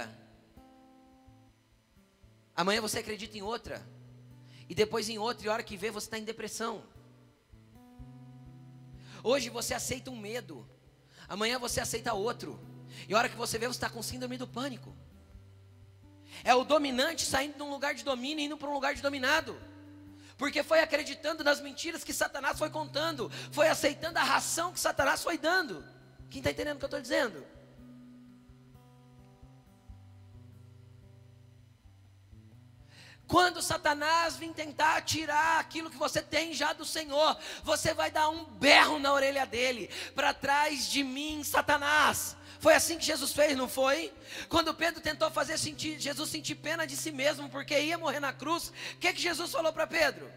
[2.53, 3.81] Amanhã você acredita em outra.
[4.67, 6.83] E depois em outra, e a hora que vê, você está em depressão.
[9.23, 10.67] Hoje você aceita um medo.
[11.29, 12.72] Amanhã você aceita outro.
[13.07, 14.95] E a hora que você vê, você está com síndrome do pânico.
[16.43, 19.01] É o dominante saindo de um lugar de domínio e indo para um lugar de
[19.01, 19.59] dominado.
[20.37, 25.23] Porque foi acreditando nas mentiras que Satanás foi contando, foi aceitando a ração que Satanás
[25.23, 25.85] foi dando.
[26.29, 27.45] Quem está entendendo o que eu estou dizendo?
[33.27, 38.29] Quando Satanás vir tentar tirar aquilo que você tem já do Senhor, você vai dar
[38.29, 42.35] um berro na orelha dele, para trás de mim, Satanás.
[42.63, 43.97] Foi assim que Jesus fez, não foi?
[44.47, 48.31] Quando Pedro tentou fazer sentir, Jesus sentir pena de si mesmo, porque ia morrer na
[48.31, 50.31] cruz, o que, que Jesus falou para Pedro?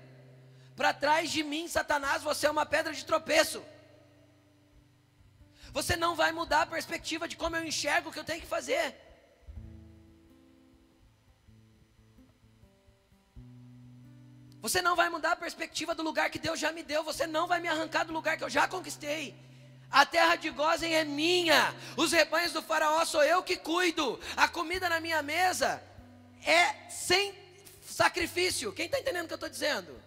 [0.74, 3.62] Para trás de mim, Satanás, você é uma pedra de tropeço.
[5.78, 8.54] Você não vai mudar a perspectiva de como eu enxergo o que eu tenho que
[8.56, 8.84] fazer.
[14.66, 17.04] Você não vai mudar a perspectiva do lugar que Deus já me deu.
[17.04, 19.46] Você não vai me arrancar do lugar que eu já conquistei.
[19.90, 21.74] A terra de Gozem é minha.
[21.96, 24.18] Os rebanhos do faraó sou eu que cuido.
[24.36, 25.82] A comida na minha mesa
[26.44, 27.34] é sem
[27.84, 28.72] sacrifício.
[28.72, 30.00] Quem está entendendo o que eu estou dizendo?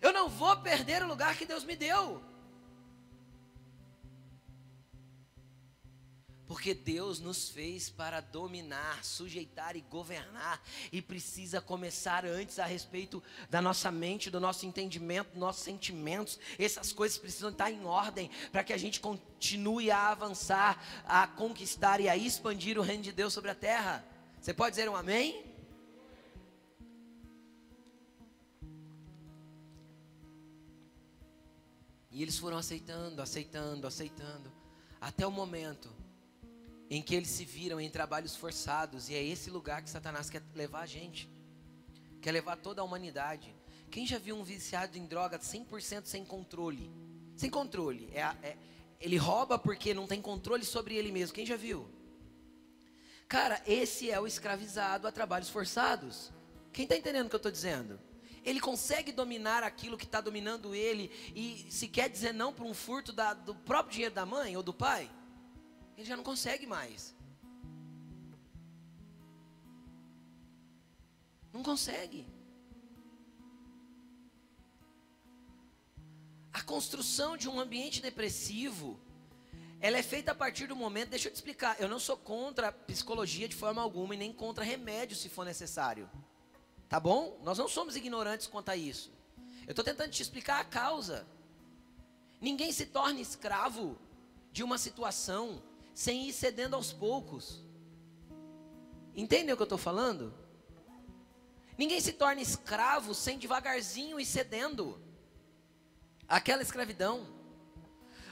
[0.00, 2.22] Eu não vou perder o lugar que Deus me deu.
[6.52, 10.62] Porque Deus nos fez para dominar, sujeitar e governar,
[10.92, 16.38] e precisa começar antes a respeito da nossa mente, do nosso entendimento, dos nossos sentimentos.
[16.58, 22.02] Essas coisas precisam estar em ordem para que a gente continue a avançar, a conquistar
[22.02, 24.04] e a expandir o reino de Deus sobre a terra.
[24.38, 25.46] Você pode dizer um amém?
[32.10, 34.52] E eles foram aceitando, aceitando, aceitando,
[35.00, 36.01] até o momento
[36.90, 40.42] em que eles se viram em trabalhos forçados, e é esse lugar que Satanás quer
[40.54, 41.28] levar a gente,
[42.20, 43.54] quer levar toda a humanidade.
[43.90, 46.90] Quem já viu um viciado em droga 100% sem controle?
[47.36, 48.56] Sem controle, é, é,
[49.00, 51.34] ele rouba porque não tem controle sobre ele mesmo.
[51.34, 51.88] Quem já viu?
[53.28, 56.30] Cara, esse é o escravizado a trabalhos forçados.
[56.72, 57.98] Quem está entendendo o que eu estou dizendo?
[58.44, 62.74] Ele consegue dominar aquilo que está dominando ele e se quer dizer não para um
[62.74, 65.10] furto da, do próprio dinheiro da mãe ou do pai,
[65.96, 67.14] ele já não consegue mais.
[71.52, 72.26] Não consegue.
[76.52, 78.98] A construção de um ambiente depressivo,
[79.80, 82.68] ela é feita a partir do momento, deixa eu te explicar, eu não sou contra
[82.68, 86.10] a psicologia de forma alguma e nem contra remédio se for necessário.
[86.88, 87.40] Tá bom?
[87.42, 89.10] Nós não somos ignorantes quanto a isso.
[89.66, 91.26] Eu estou tentando te explicar a causa.
[92.40, 93.98] Ninguém se torna escravo
[94.52, 95.62] de uma situação
[95.94, 97.64] sem ir cedendo aos poucos.
[99.14, 100.34] Entendem o que eu estou falando?
[101.76, 105.00] Ninguém se torna escravo sem devagarzinho ir cedendo.
[106.28, 107.26] Aquela escravidão.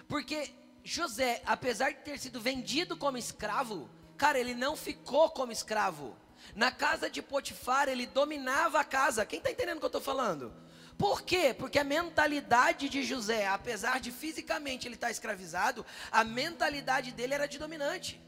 [0.08, 6.16] Porque José, apesar de ter sido vendido como escravo, cara, ele não ficou como escravo.
[6.54, 9.26] Na casa de Potifar, ele dominava a casa.
[9.26, 10.52] Quem está entendendo o que eu estou falando?
[11.00, 11.54] Por quê?
[11.60, 17.32] Porque a mentalidade de José, apesar de fisicamente ele estar tá escravizado, a mentalidade dele
[17.32, 18.20] era de dominante.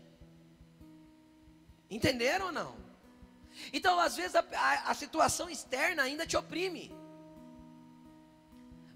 [1.90, 2.72] Entenderam ou não?
[3.74, 6.90] Então, às vezes, a, a, a situação externa ainda te oprime.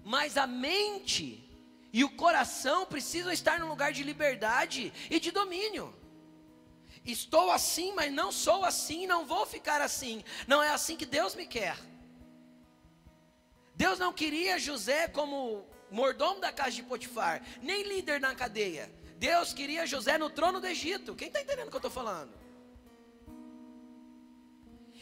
[0.03, 1.27] Mas a mente
[1.93, 5.93] e o coração precisam estar num lugar de liberdade e de domínio.
[7.05, 10.23] Estou assim, mas não sou assim, não vou ficar assim.
[10.47, 11.77] Não é assim que Deus me quer.
[13.77, 18.91] Deus não queria José como mordomo da casa de Potifar, nem líder na cadeia.
[19.17, 21.15] Deus queria José no trono do Egito.
[21.15, 22.33] Quem está entendendo o que eu estou falando?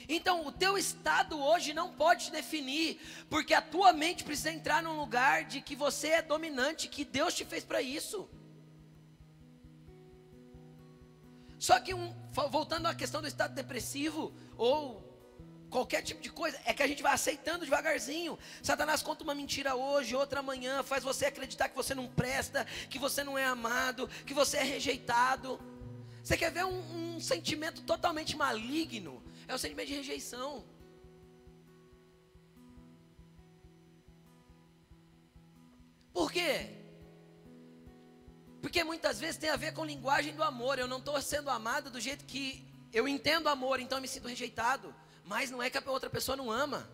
[0.10, 4.84] Então, o teu estado hoje não pode te definir, porque a tua mente precisa entrar
[4.84, 8.30] num lugar de que você é dominante, que Deus te fez para isso.
[11.58, 12.14] Só que, um,
[12.52, 15.15] voltando à questão do estado depressivo, ou
[15.70, 18.38] qualquer tipo de coisa, é que a gente vai aceitando devagarzinho.
[18.62, 23.00] Satanás conta uma mentira hoje, outra amanhã, faz você acreditar que você não presta, que
[23.00, 25.60] você não é amado, que você é rejeitado.
[26.24, 29.24] Você quer ver um, um sentimento totalmente maligno?
[29.48, 30.66] É o sentimento de rejeição.
[36.12, 36.70] Por quê?
[38.62, 40.80] Porque muitas vezes tem a ver com linguagem do amor.
[40.80, 44.28] Eu não estou sendo amado do jeito que eu entendo amor, então eu me sinto
[44.28, 44.96] rejeitado.
[45.26, 46.88] Mas não é que a outra pessoa não ama.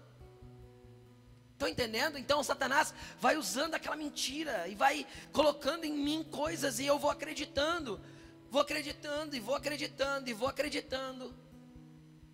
[1.54, 2.18] Estão entendendo?
[2.18, 7.12] Então Satanás vai usando aquela mentira e vai colocando em mim coisas e eu vou
[7.12, 8.02] acreditando,
[8.50, 11.36] vou acreditando e vou acreditando e vou acreditando.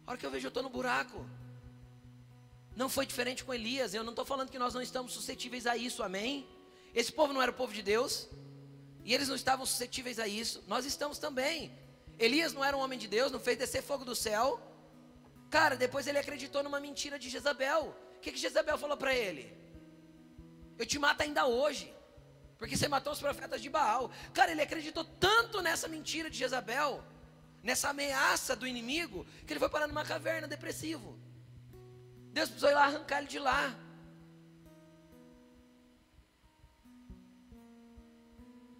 [0.05, 1.27] A hora que eu vejo eu estou no buraco.
[2.73, 3.93] Não foi diferente com Elias.
[3.93, 6.47] Eu não estou falando que nós não estamos suscetíveis a isso, amém?
[6.93, 8.29] Esse povo não era o povo de Deus.
[9.03, 10.63] E eles não estavam suscetíveis a isso.
[10.67, 11.71] Nós estamos também.
[12.19, 14.61] Elias não era um homem de Deus, não fez descer fogo do céu.
[15.49, 17.95] Cara, depois ele acreditou numa mentira de Jezabel.
[18.17, 19.55] O que, que Jezabel falou para ele?
[20.77, 21.93] Eu te mato ainda hoje.
[22.57, 24.11] Porque você matou os profetas de Baal.
[24.33, 27.03] Cara, ele acreditou tanto nessa mentira de Jezabel,
[27.61, 31.19] nessa ameaça do inimigo, que ele foi parar numa caverna depressivo.
[32.33, 33.75] Deus precisou ir lá arrancar ele de lá.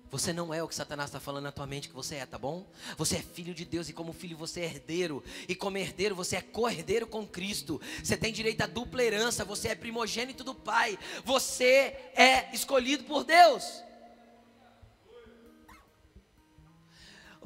[0.10, 2.38] Você não é o que Satanás está falando na tua mente que você é, tá
[2.38, 2.65] bom?
[2.98, 5.24] Você é filho de Deus e como filho você é herdeiro.
[5.50, 7.82] E como herdeiro você é co-herdeiro com Cristo.
[8.02, 10.97] Você tem direito à dupla herança, você é primogênito do Pai.
[11.26, 13.84] Você é escolhido por Deus.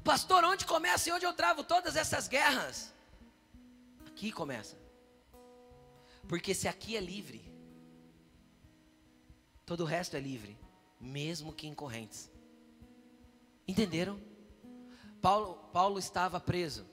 [0.03, 2.91] Pastor, onde começa e onde eu travo todas essas guerras?
[4.07, 4.75] Aqui começa.
[6.27, 7.51] Porque se aqui é livre,
[9.65, 10.57] todo o resto é livre,
[10.99, 12.30] mesmo que em correntes.
[13.67, 14.19] Entenderam?
[15.21, 16.85] Paulo, Paulo estava preso.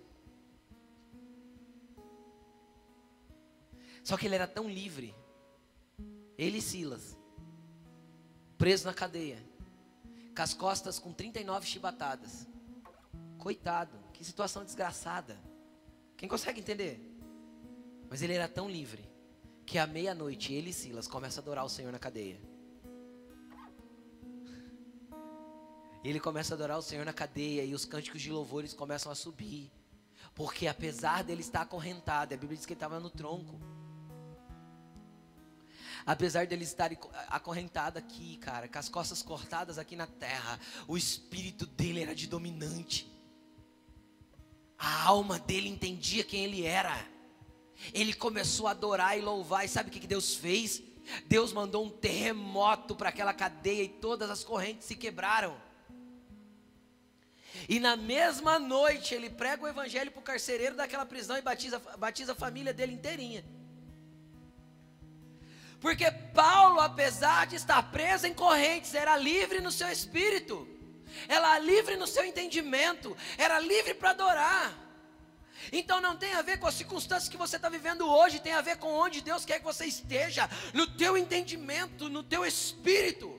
[4.05, 5.15] Só que ele era tão livre.
[6.37, 7.17] Ele e Silas.
[8.57, 9.39] Preso na cadeia.
[10.35, 12.47] Com as costas com 39 chibatadas.
[13.39, 15.39] Coitado, que situação desgraçada.
[16.17, 17.01] Quem consegue entender?
[18.09, 19.09] Mas ele era tão livre
[19.67, 22.41] que à meia-noite ele e Silas começam a adorar o Senhor na cadeia.
[26.09, 29.15] Ele começa a adorar o Senhor na cadeia e os cânticos de louvores começam a
[29.15, 29.71] subir.
[30.35, 33.61] Porque apesar dele estar acorrentado, a Bíblia diz que ele estava no tronco.
[36.07, 36.91] Apesar dele estar
[37.29, 42.27] acorrentado aqui, cara, com as costas cortadas aqui na terra, o espírito dele era de
[42.27, 43.07] dominante.
[44.79, 47.07] A alma dele entendia quem ele era.
[47.93, 50.83] Ele começou a adorar e louvar, e sabe o que Deus fez?
[51.27, 55.68] Deus mandou um terremoto para aquela cadeia e todas as correntes se quebraram.
[57.67, 61.79] E na mesma noite ele prega o evangelho para o carcereiro daquela prisão e batiza,
[61.99, 63.45] batiza a família dele inteirinha.
[65.81, 70.67] Porque Paulo, apesar de estar preso em correntes, era livre no seu espírito,
[71.29, 74.75] era livre no seu entendimento, era livre para adorar.
[75.73, 78.61] Então não tem a ver com as circunstâncias que você está vivendo hoje, tem a
[78.61, 83.38] ver com onde Deus quer que você esteja, no teu entendimento, no teu espírito.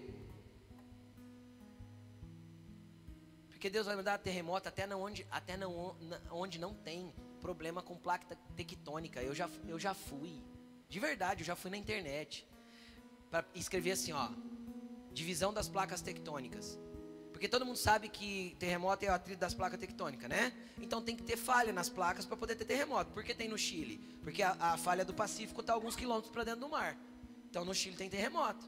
[3.59, 5.93] Porque Deus vai mandar terremoto até, onde, até não,
[6.31, 9.21] onde não tem problema com placa tectônica.
[9.21, 10.41] Eu já, eu já fui.
[10.87, 12.47] De verdade, eu já fui na internet.
[13.29, 14.29] Para escrever assim, ó.
[15.11, 16.79] Divisão das placas tectônicas.
[17.33, 20.53] Porque todo mundo sabe que terremoto é o atrito das placas tectônicas, né?
[20.77, 23.11] Então tem que ter falha nas placas para poder ter terremoto.
[23.11, 23.97] Por que tem no Chile?
[24.23, 26.97] Porque a, a falha do Pacífico está alguns quilômetros para dentro do mar.
[27.49, 28.65] Então no Chile tem terremoto.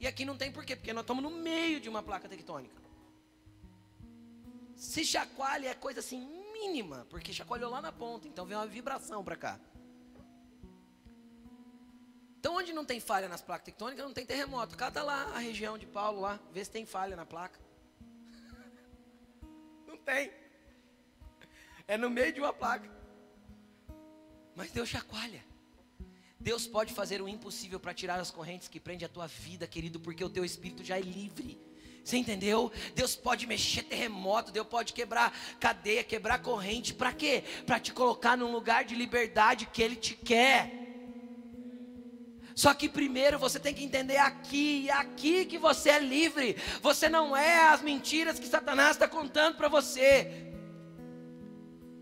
[0.00, 0.74] E aqui não tem por quê?
[0.74, 2.87] Porque nós estamos no meio de uma placa tectônica.
[4.78, 6.20] Se chacoalha é coisa assim
[6.52, 9.60] mínima, porque chacoalhou lá na ponta, então vem uma vibração para cá.
[12.38, 14.76] Então, onde não tem falha nas placas tectônicas, não tem terremoto.
[14.76, 17.58] Cata lá a região de Paulo lá, vê se tem falha na placa.
[19.84, 20.32] Não tem.
[21.88, 22.88] É no meio de uma placa.
[24.54, 25.44] Mas Deus chacoalha.
[26.38, 29.98] Deus pode fazer o impossível para tirar as correntes que prende a tua vida, querido,
[29.98, 31.67] porque o teu espírito já é livre.
[32.04, 32.72] Você entendeu?
[32.94, 36.94] Deus pode mexer terremoto, Deus pode quebrar cadeia, quebrar corrente.
[36.94, 37.44] Para quê?
[37.66, 40.72] Para te colocar num lugar de liberdade que Ele te quer.
[42.54, 46.56] Só que primeiro você tem que entender aqui, aqui que você é livre.
[46.82, 50.52] Você não é as mentiras que Satanás está contando para você.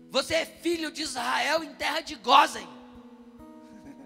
[0.09, 2.67] Você é filho de Israel em terra de Gozen.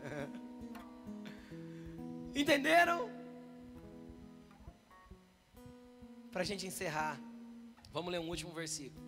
[2.35, 3.20] Entenderam?
[6.31, 7.19] Para a gente encerrar,
[7.91, 9.05] vamos ler um último versículo.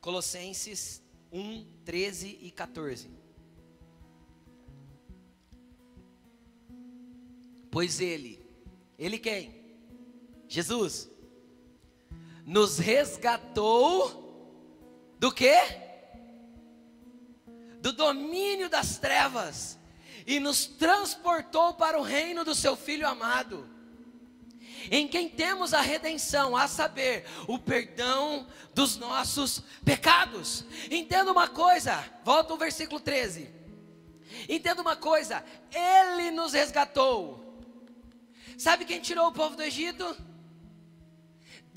[0.00, 3.10] Colossenses 1, 13 e 14.
[7.68, 8.40] Pois ele,
[8.96, 9.76] ele quem?
[10.46, 11.10] Jesus,
[12.46, 14.24] nos resgatou
[15.18, 15.56] do que?
[17.80, 19.76] Do domínio das trevas
[20.24, 23.77] e nos transportou para o reino do seu Filho amado
[24.90, 30.64] em quem temos a redenção, a saber, o perdão dos nossos pecados.
[30.90, 33.50] Entenda uma coisa, volta ao versículo 13.
[34.48, 37.44] Entenda uma coisa, Ele nos resgatou.
[38.56, 40.27] Sabe quem tirou o povo do Egito?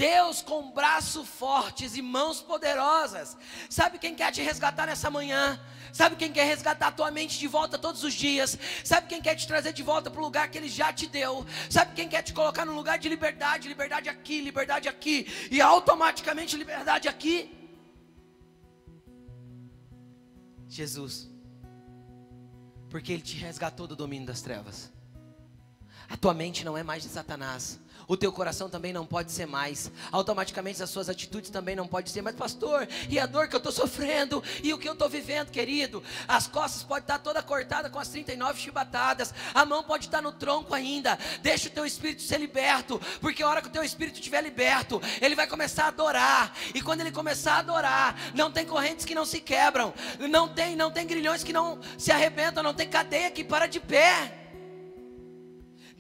[0.02, 3.38] Deus com braços fortes e mãos poderosas.
[3.70, 5.60] Sabe quem quer te resgatar nessa manhã?
[5.94, 8.58] Sabe quem quer resgatar a tua mente de volta todos os dias?
[8.84, 11.46] Sabe quem quer te trazer de volta para o lugar que Ele já te deu?
[11.70, 13.68] Sabe quem quer te colocar no lugar de liberdade?
[13.68, 17.56] Liberdade aqui, liberdade aqui, e automaticamente liberdade aqui?
[20.68, 21.30] Jesus,
[22.90, 24.92] porque Ele te resgatou do domínio das trevas.
[26.10, 27.80] A tua mente não é mais de Satanás
[28.12, 29.90] o teu coração também não pode ser mais.
[30.12, 32.22] Automaticamente as suas atitudes também não podem ser.
[32.22, 34.44] Mas, pastor, e a dor que eu estou sofrendo?
[34.62, 36.04] E o que eu estou vivendo, querido?
[36.28, 39.34] As costas podem estar toda cortada com as 39 chibatadas.
[39.54, 41.18] A mão pode estar no tronco ainda.
[41.42, 43.00] Deixa o teu espírito ser liberto.
[43.22, 46.54] Porque a hora que o teu espírito estiver liberto, ele vai começar a adorar.
[46.76, 49.94] E quando ele começar a adorar, não tem correntes que não se quebram.
[50.30, 52.62] Não tem, não tem grilhões que não se arrebentam.
[52.62, 54.41] Não tem cadeia que para de pé.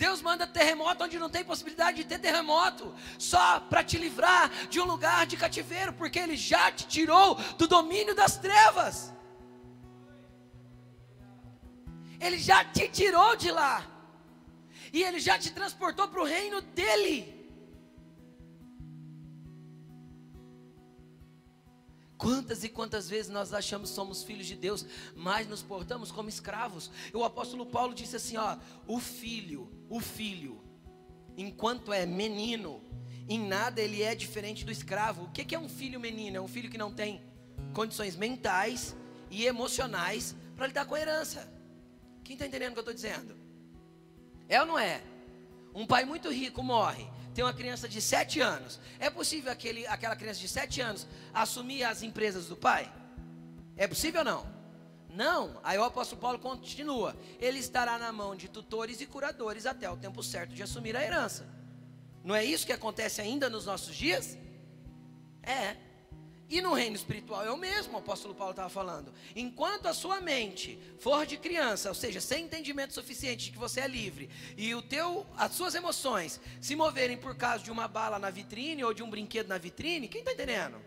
[0.04, 4.80] Deus manda terremoto onde não tem possibilidade de ter terremoto, só para te livrar de
[4.80, 9.14] um lugar de cativeiro, porque Ele já te tirou do domínio das trevas.
[12.20, 13.86] Ele já te tirou de lá,
[14.92, 17.41] e Ele já te transportou para o reino dEle.
[22.22, 26.30] Quantas e quantas vezes nós achamos que somos filhos de Deus, mas nos portamos como
[26.30, 26.92] escravos.
[27.16, 30.62] O apóstolo Paulo disse assim: ó, o filho, o filho,
[31.36, 32.80] enquanto é menino,
[33.28, 35.24] em nada ele é diferente do escravo.
[35.24, 36.38] O que é um filho menino?
[36.38, 37.24] É um filho que não tem
[37.74, 38.96] condições mentais
[39.32, 41.52] e emocionais para lidar com a herança.
[42.24, 43.36] Quem está entendendo o que eu estou dizendo?
[44.48, 45.02] É ou não é?
[45.74, 48.80] Um pai muito rico morre, tem uma criança de 7 anos.
[49.00, 52.92] É possível aquele, aquela criança de 7 anos assumir as empresas do pai?
[53.78, 54.62] É possível ou não?
[55.10, 55.60] Não.
[55.64, 59.98] Aí o apóstolo Paulo continua: ele estará na mão de tutores e curadores até o
[59.98, 61.48] tempo certo de assumir a herança.
[62.24, 64.38] Não é isso que acontece ainda nos nossos dias?
[65.42, 65.76] É.
[66.52, 69.14] E no reino espiritual é o mesmo, o apóstolo Paulo estava falando.
[69.34, 73.80] Enquanto a sua mente for de criança, ou seja, sem entendimento suficiente de que você
[73.80, 78.20] é livre, e o teu, as suas emoções se moverem por causa de uma bala
[78.20, 80.78] na vitrine ou de um brinquedo na vitrine, quem está entendendo?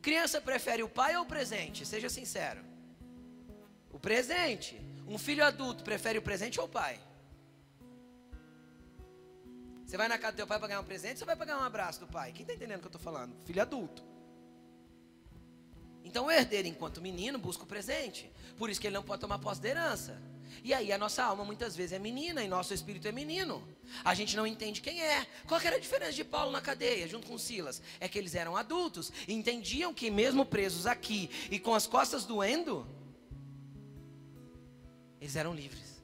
[0.00, 1.84] Criança prefere o pai ou o presente?
[1.84, 2.64] Seja sincero.
[3.90, 4.80] O presente.
[5.04, 7.00] Um filho adulto prefere o presente ou o pai?
[9.84, 11.58] Você vai na casa do teu pai para ganhar um presente você vai para ganhar
[11.58, 12.30] um abraço do pai?
[12.30, 13.34] Quem está entendendo o que eu estou falando?
[13.44, 14.09] Filho adulto.
[16.04, 18.30] Então o herdeiro, enquanto menino, busca o presente.
[18.56, 20.20] Por isso que ele não pode tomar posse da herança.
[20.64, 23.66] E aí a nossa alma muitas vezes é menina e nosso espírito é menino.
[24.04, 25.26] A gente não entende quem é.
[25.46, 27.80] Qual era a diferença de Paulo na cadeia, junto com Silas?
[27.98, 32.86] É que eles eram adultos entendiam que mesmo presos aqui e com as costas doendo,
[35.20, 36.02] eles eram livres,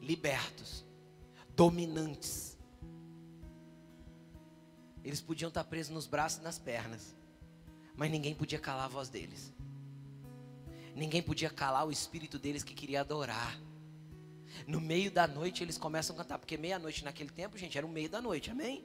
[0.00, 0.84] libertos,
[1.54, 2.58] dominantes.
[5.04, 7.21] Eles podiam estar presos nos braços e nas pernas
[8.02, 9.52] mas ninguém podia calar a voz deles.
[10.92, 13.56] Ninguém podia calar o espírito deles que queria adorar.
[14.66, 17.88] No meio da noite eles começam a cantar, porque meia-noite naquele tempo, gente, era o
[17.88, 18.84] meio da noite, amém?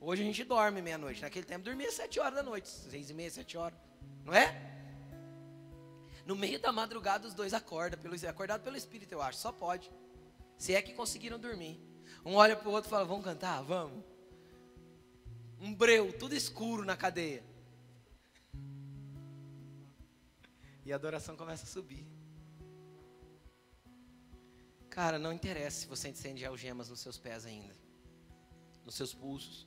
[0.00, 3.28] Hoje a gente dorme meia-noite, naquele tempo dormia sete horas da noite, seis e meia,
[3.32, 3.76] sete horas,
[4.24, 4.54] não é?
[6.24, 9.90] No meio da madrugada os dois acordam, pelo, acordado pelo Espírito, eu acho, só pode.
[10.56, 11.80] Se é que conseguiram dormir.
[12.24, 13.60] Um olha para o outro e fala, vamos cantar?
[13.62, 14.04] Vamos.
[15.60, 17.55] Um breu, tudo escuro na cadeia.
[20.86, 22.06] E a adoração começa a subir.
[24.88, 27.74] Cara, não interessa se você acende algemas nos seus pés ainda,
[28.84, 29.66] nos seus pulsos.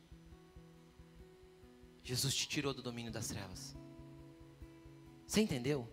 [2.01, 3.75] Jesus te tirou do domínio das trevas.
[5.27, 5.87] Você entendeu?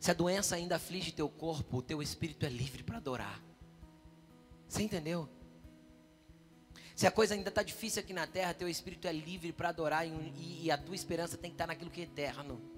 [0.00, 3.40] Se a doença ainda aflige teu corpo, o teu espírito é livre para adorar.
[4.68, 5.28] Você entendeu?
[6.96, 10.04] Se a coisa ainda está difícil aqui na terra, teu espírito é livre para adorar
[10.04, 12.75] e, e, a tua esperança tem que estar tá naquilo que é eterno.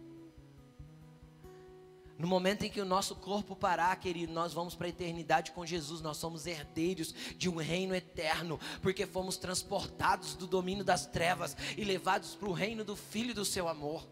[2.19, 5.64] No momento em que o nosso corpo parar, querido, nós vamos para a eternidade com
[5.64, 6.01] Jesus.
[6.01, 11.85] Nós somos herdeiros de um reino eterno, porque fomos transportados do domínio das trevas e
[11.85, 14.05] levados para o reino do Filho do seu amor.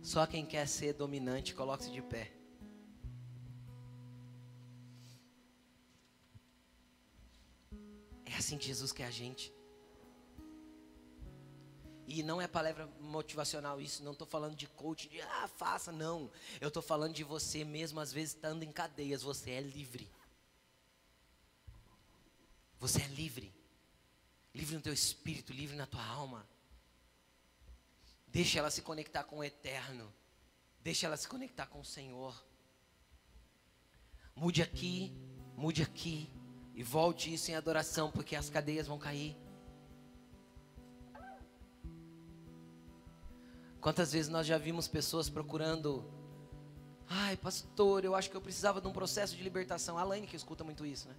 [0.00, 2.32] Só quem quer ser dominante, coloque-se de pé.
[8.24, 9.53] É assim que Jesus quer a gente.
[12.06, 16.30] E não é palavra motivacional isso, não estou falando de coach, de ah, faça, não.
[16.60, 20.10] Eu estou falando de você mesmo, às vezes estando em cadeias, você é livre.
[22.78, 23.54] Você é livre.
[24.54, 26.46] Livre no teu espírito, livre na tua alma.
[28.26, 30.12] Deixa ela se conectar com o eterno.
[30.82, 32.44] Deixa ela se conectar com o Senhor.
[34.36, 35.12] Mude aqui,
[35.56, 36.28] mude aqui.
[36.74, 39.36] E volte isso em adoração, porque as cadeias vão cair.
[43.84, 46.10] Quantas vezes nós já vimos pessoas procurando,
[47.06, 49.98] ai, pastor, eu acho que eu precisava de um processo de libertação.
[49.98, 51.14] A Laine que escuta muito isso, né?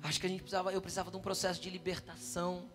[0.00, 2.70] Acho que a gente precisava, eu precisava de um processo de libertação.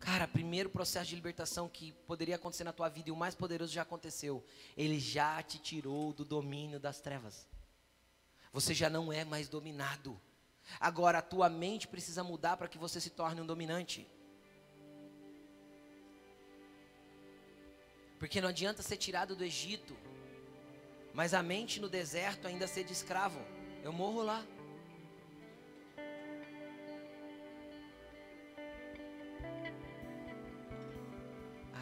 [0.00, 3.72] Cara, primeiro processo de libertação que poderia acontecer na tua vida e o mais poderoso
[3.72, 4.44] já aconteceu.
[4.76, 7.46] Ele já te tirou do domínio das trevas.
[8.52, 10.20] Você já não é mais dominado.
[10.80, 14.10] Agora a tua mente precisa mudar para que você se torne um dominante.
[18.22, 19.96] Porque não adianta ser tirado do Egito,
[21.12, 23.40] mas a mente no deserto ainda ser de escravo.
[23.82, 24.46] Eu morro lá.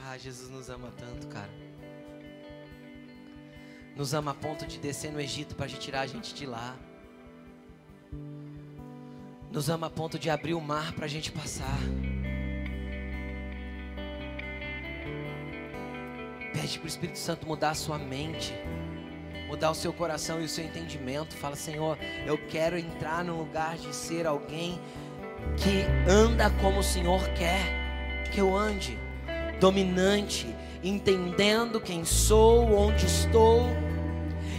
[0.03, 1.53] Ah, Jesus nos ama tanto, cara.
[3.95, 6.75] Nos ama a ponto de descer no Egito para tirar a gente de lá.
[9.53, 11.79] Nos ama a ponto de abrir o mar para a gente passar.
[16.79, 18.55] Para o Espírito Santo mudar a sua mente,
[19.49, 21.37] mudar o seu coração e o seu entendimento.
[21.37, 24.81] Fala, Senhor, eu quero entrar no lugar de ser alguém
[25.57, 27.81] que anda como o Senhor quer
[28.31, 28.97] que eu ande,
[29.59, 30.47] dominante,
[30.83, 33.67] entendendo quem sou, onde estou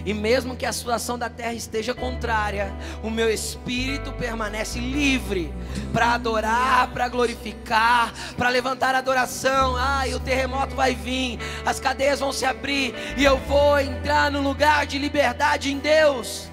[0.05, 2.73] E mesmo que a situação da terra esteja contrária,
[3.03, 5.53] o meu espírito permanece livre
[5.93, 9.75] para adorar, para glorificar, para levantar adoração.
[10.07, 14.41] E o terremoto vai vir, as cadeias vão se abrir e eu vou entrar no
[14.41, 16.50] lugar de liberdade em Deus.